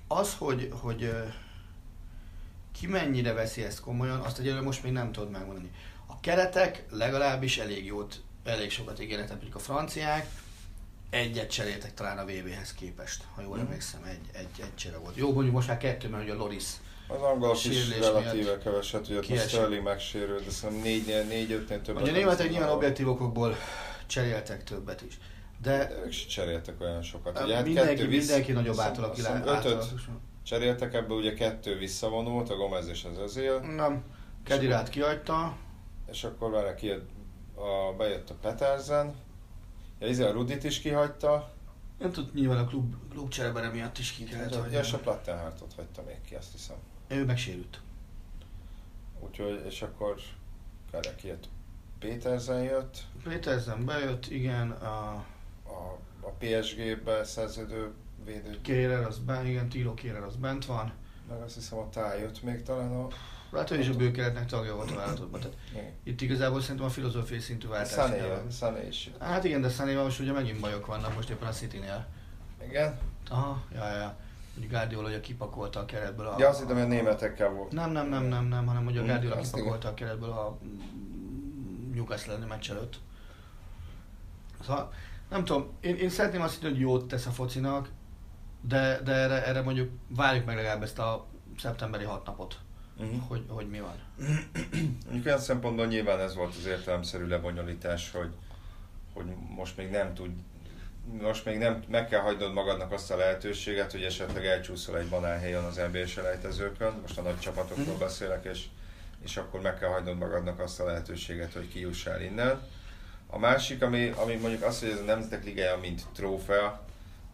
[0.09, 1.13] Az, hogy, hogy
[2.81, 5.71] ki mennyire veszi ezt komolyan, azt egyelőre most még nem tudod megmondani.
[6.07, 10.27] A keretek legalábbis elég jót, elég sokat ígérnek, mondjuk a franciák
[11.11, 13.65] egyet cseréltek talán a VB-hez képest, ha jól Mhm.
[13.67, 15.17] emlékszem, egy, egy, egy csere volt.
[15.17, 16.65] Jó, mondjuk most már kettő, mert ugye a Loris
[17.09, 19.49] Az angolok is relatíve keveset, ugye kiesett.
[19.49, 22.03] Sterling megsérült, de szerintem négynél, négy-ötnél többet.
[22.03, 23.57] Ugye németek nyilván objektív okokból
[24.07, 25.19] cseréltek többet is.
[25.63, 27.41] De De ők se cseréltek olyan sokat.
[27.45, 28.81] Ugye, hát mindenki, kettő mindenki nagyobb
[29.15, 29.85] hiszem Ötöt
[30.43, 34.05] cseréltek ebből, ugye kettő visszavonult, a Gomez és az Özil, Nem,
[34.45, 35.57] Kedirát kihagyta,
[36.11, 37.11] és akkor vele kijött,
[37.55, 39.15] a, bejött a Petersen,
[39.99, 41.53] ja, izé a Rudit is kihagyta,
[41.99, 44.77] nem tud nyilván a klub, klub cserebere miatt is ki kellett ja, hagyni.
[44.77, 46.77] és a Plattenhartot hagyta még ki, azt hiszem.
[47.09, 47.81] Ő megsérült.
[49.21, 50.15] Úgyhogy, és akkor
[50.91, 51.49] erre kijött.
[51.99, 55.25] Petersen jött, Péterzen bejött, igen, a
[55.71, 57.93] a, a PSG-be szerződő
[58.25, 60.93] védő, Kérer az bent, igen, Tilo Kérer az bent van.
[61.29, 63.07] meg azt hiszem a táj jött még talán a...
[63.57, 65.41] Hát ő is a bőkeretnek tagja volt a válogatottban.
[65.41, 65.85] Tehát Igen.
[66.03, 67.93] itt igazából szerintem a filozófiai szintű váltás.
[67.93, 68.21] Sané.
[68.51, 69.11] Sané is.
[69.19, 72.07] Hát igen, de Sanéval most ugye megint bajok vannak most éppen a City-nél.
[72.69, 72.99] Igen?
[73.31, 74.17] Aha, ja, ja.
[74.55, 76.35] Hogy Guardiola ugye kipakolta a keretből a...
[76.39, 77.73] Ja, azt hittem, hogy németekkel volt.
[77.73, 80.59] Nem, nem, nem, nem, nem, hanem hogy a Mm, Guardiola azt kipakolta a keretből a
[81.95, 82.99] Newcastle elleni meccs előtt.
[84.65, 84.93] Szóval,
[85.31, 87.89] nem tudom, én, én szeretném azt hinni, hogy jót tesz a focinak,
[88.61, 91.27] de, de erre, erre mondjuk várjuk meg legalább ezt a
[91.59, 92.59] szeptemberi hat napot,
[92.99, 93.23] Uh-huh.
[93.29, 93.95] hogy, hogy mi van.
[95.05, 98.29] Mondjuk olyan szempontból nyilván ez volt az értelemszerű lebonyolítás, hogy,
[99.13, 99.25] hogy
[99.57, 100.31] most még nem tud,
[101.21, 105.65] most még nem, meg kell hagynod magadnak azt a lehetőséget, hogy esetleg elcsúszol egy banálhelyen
[105.65, 107.99] az NBA selejtezőkön, most a nagy csapatokról Mhm.
[107.99, 108.65] beszélek, és,
[109.25, 112.61] és akkor meg kell hagynod magadnak azt a lehetőséget, hogy kijuss el innen.
[113.27, 116.85] A másik, ami, ami mondjuk az, hogy ez a Nemzetek Ligája, mint trófea,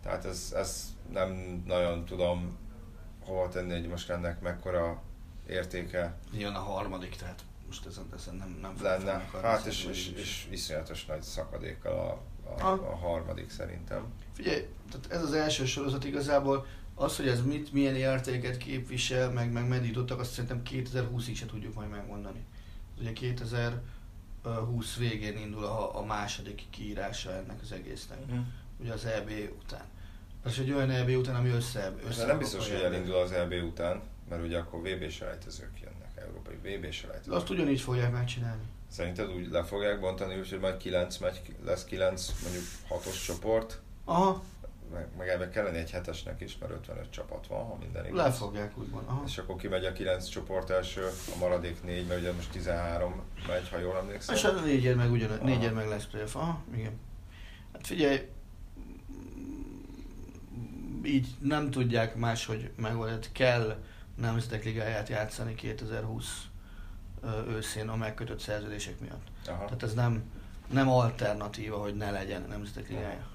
[0.03, 2.57] tehát ez, ez nem nagyon tudom
[3.25, 5.03] hova tenni, hogy most ennek mekkora
[5.47, 9.29] értéke Jön a harmadik, tehát most ezen, ezen nem, nem lenne.
[9.43, 12.23] Hát és, és, és iszonyatos nagy szakadékkal a,
[12.63, 14.05] a, a harmadik szerintem.
[14.33, 19.53] Figyelj, tehát ez az első sorozat igazából, az, hogy ez mit, milyen értéket képvisel, meg,
[19.53, 22.45] meg meddig jutottak, azt szerintem 2020-ig se tudjuk majd megmondani.
[22.99, 28.19] Ugye 2020 végén indul a, a második kiírása ennek az egésznek.
[28.81, 29.31] Ugye az EB
[29.63, 29.85] után.
[30.47, 33.53] Ez egy olyan EB után, ami össze, össze De nem biztos, hogy elindul az EB
[33.53, 37.35] után, mert ugye akkor VB selejtezők jönnek, európai VB De selejtezők.
[37.35, 38.63] azt ugyanígy fogják megcsinálni.
[38.91, 41.35] Szerinted úgy le fogják bontani, úgyhogy majd 9 meccs,
[41.65, 44.43] lesz 9 mondjuk 6-os csoport, Aha,
[44.93, 48.19] meg, meg ebbe kellene egy hetesnek is, mert 55 csapat van, ha minden igaz.
[48.25, 49.05] le fogják úgymond.
[49.09, 49.23] Aha.
[49.27, 53.69] És akkor kimegy a 9 csoport első, a maradék 4, mert ugye most 13 megy,
[53.69, 54.35] ha jól emlékszem.
[54.35, 55.45] És a négyért meg, ugyan, Aha.
[55.45, 56.35] négyért meg lesz playoff.
[56.35, 57.01] Aha, igen.
[57.73, 58.29] Hát figyelj,
[61.07, 63.21] így nem tudják máshogy megoldani.
[63.33, 63.77] Kell
[64.15, 66.43] Nemzetek Ligáját játszani 2020
[67.23, 69.27] ö, őszén a megkötött szerződések miatt.
[69.47, 69.65] Aha.
[69.65, 70.23] Tehát ez nem,
[70.71, 73.27] nem alternatíva, hogy ne legyen Nemzetek Ligája.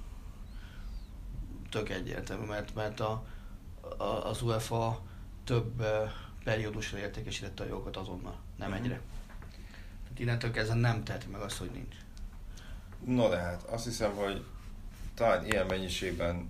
[1.70, 3.24] Tök egyértelmű, mert, mert a,
[3.98, 5.02] a, az UEFA
[5.44, 5.86] több
[6.44, 8.84] periódusra értékesítette a jogokat azonnal, nem Mhm.
[8.84, 9.02] egyre.
[10.04, 11.96] Tehát innentől kezdve nem teheti meg azt, hogy nincs.
[13.06, 14.44] No de hát azt hiszem, hogy
[15.14, 16.50] talán ilyen mennyiségben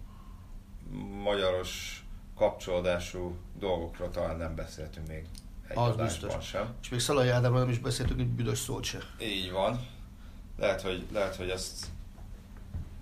[1.24, 2.04] magyaros
[2.36, 5.26] kapcsolódású dolgokról talán nem beszéltünk még
[5.68, 6.48] egy Az biztos.
[6.48, 6.74] sem.
[6.82, 9.00] És még Szalai Ádámról nem is beszéltünk, hogy büdös szót se.
[9.22, 9.88] Így van.
[10.58, 11.86] Lehet, hogy, lehet, hogy ezt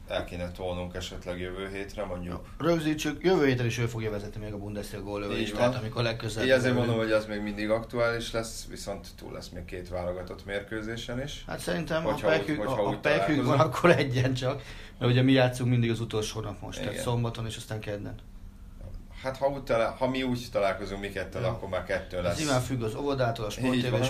[0.10, 2.46] el kéne tolnunk esetleg jövő hétre, mondjuk.
[2.58, 5.04] Rögzítsük, jövő héten is ő fogja vezetni még a Bundesliga
[5.52, 5.60] van.
[5.60, 6.48] tehát amikor legközelebb...
[6.48, 10.46] Így jövő- mondom, hogy az még mindig aktuális lesz, viszont túl lesz még két válogatott
[10.46, 11.44] mérkőzésen is.
[11.48, 14.62] Hát szerintem Hogyha a úgy- pekük, hogyha a, a van, akkor egyen csak.
[15.00, 17.04] Mert ugye mi játszunk mindig az utolsó nap most, tehát Igen.
[17.04, 18.16] szombaton és aztán kedden.
[19.22, 21.48] Hát ha, úgy talál, ha mi úgy találkozunk mi ketten, Ja.
[21.48, 22.38] akkor már kettő Ez lesz.
[22.40, 23.50] nyilván függ az óvodától, a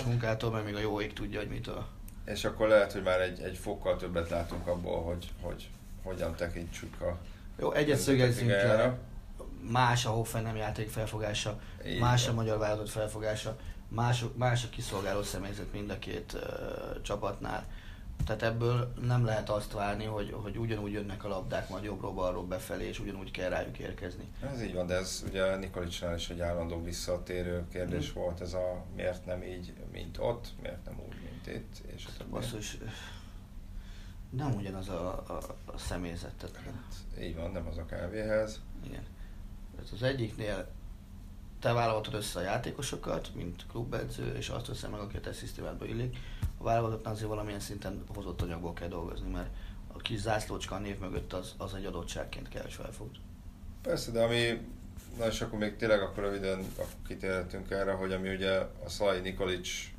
[0.06, 1.84] munkától, mert még a jó ég tudja, hogy mitől.
[2.24, 5.68] És akkor lehet, hogy már egy, egy fokkal többet látunk abból, hogy, hogy
[6.02, 7.18] hogyan tekintsük a
[7.58, 8.98] Jó, egyet szögezzünk le.
[9.70, 12.32] Más a Hoffenheim játék felfogása, Így más van.
[12.32, 13.56] a magyar válogatott felfogása,
[13.88, 17.66] más, más a kiszolgáló személyzet mind a két uh, csapatnál.
[18.26, 22.86] Tehát ebből nem lehet azt várni, hogy, hogy ugyanúgy jönnek a labdák majd jobbról-balról befelé,
[22.86, 24.24] és ugyanúgy kell rájuk érkezni.
[24.52, 28.14] Ez így van, de ez ugye Nikolicsnál is egy állandó visszatérő kérdés Mm.
[28.14, 32.10] volt, ez a miért nem így, mint ott, miért nem úgy, mint itt, és a
[32.18, 32.30] többi.
[32.30, 32.76] Basszus,
[34.30, 35.38] nem ugyanaz a, a,
[35.72, 36.32] a személyzet.
[36.34, 38.60] Tehát, Hát, így van, nem az a kávéhez.
[38.86, 39.02] igen.
[39.76, 40.68] Tehát az egyiknél
[41.60, 45.84] te válogatod össze a játékosokat, mint klubedző, és azt veszem meg, aki a te szisztémádba
[45.84, 46.16] illik.
[46.58, 49.50] A válogatottnál azért valamilyen szinten hozott anyagból kell dolgozni, mert
[49.92, 53.16] a kis zászlócska a név mögött az, az egy adottságként kell, és felfogd.
[53.82, 54.68] Persze, de ami,
[55.18, 56.64] na és akkor még tényleg akkor röviden
[57.06, 58.52] kitérhetünk erre, hogy ami ugye
[58.84, 59.94] a Szalai Nikolics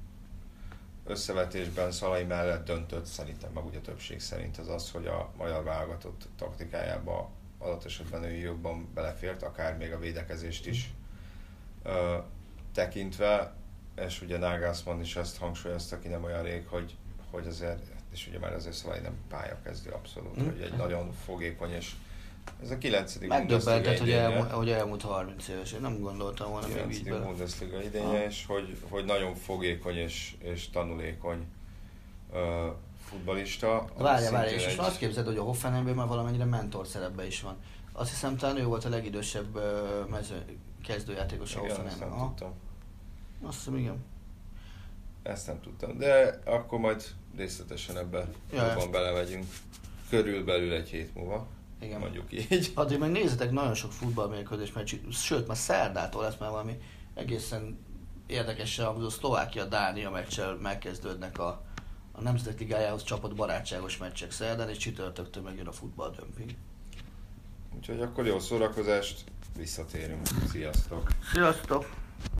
[1.11, 6.27] összevetésben Szalai mellett döntött, szerintem meg ugye többség szerint az az, hogy a magyar válogatott
[6.37, 10.93] taktikájába adott esetben ő jobban belefért, akár még a védekezést is
[11.83, 12.17] ö,
[12.73, 13.53] tekintve,
[13.95, 16.95] és ugye Nagelsmann is ezt hangsúlyozta ki nem olyan rég, hogy,
[17.31, 17.81] hogy azért,
[18.11, 20.45] és ugye már azért Szalai nem pályakezdő abszolút, Mm.
[20.45, 21.91] hogy egy nagyon fogékony és
[22.63, 25.71] ez a kilencedik Megdöbbentett, hogy, elmúlt, hogy elmúlt 30 éves.
[25.71, 27.07] Én nem gondoltam volna még így 9.
[27.09, 27.25] bele.
[27.25, 31.45] Bundesliga idénye, és hogy, hogy nagyon fogékony és, és tanulékony
[32.31, 32.39] uh,
[33.05, 33.85] futbalista.
[33.97, 37.41] Várja, várja, és egy- most azt képzeld, hogy a Hoffenheimben már valamennyire mentor szerepben is
[37.41, 37.55] van.
[37.93, 40.43] Azt hiszem, talán ő volt a legidősebb ö, mező,
[40.85, 42.09] kezdőjátékos a Igen, ezt Hoffenheimben.
[42.09, 42.27] nem Aha.
[42.35, 42.53] tudtam.
[43.43, 44.03] Azt hiszem, igen.
[45.23, 47.03] Ezt nem tudtam, de akkor majd
[47.37, 48.65] részletesen ebbe Ja.
[48.67, 49.45] jobban belemegyünk.
[50.09, 51.47] Körülbelül egy hét múlva,
[51.81, 51.99] Igen.
[51.99, 52.71] mondjuk így.
[52.75, 56.77] Addig meg nézzetek nagyon sok futballmérkőzés, mert sőt, már szerdától lesz már valami
[57.13, 57.79] egészen
[58.27, 61.61] érdekes, a Szlovákia-Dánia meccsel megkezdődnek a,
[62.11, 66.51] a Nemzetek Ligájához csapott barátságos meccsek szerdán, és csütörtöktől megjön a futballdömping.
[67.75, 69.23] Úgyhogy akkor jó szórakozást,
[69.57, 70.27] visszatérünk.
[70.51, 71.09] Sziasztok!
[71.33, 71.89] Sziasztok!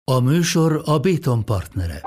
[0.04, 2.02] A műsor a Béton partnere.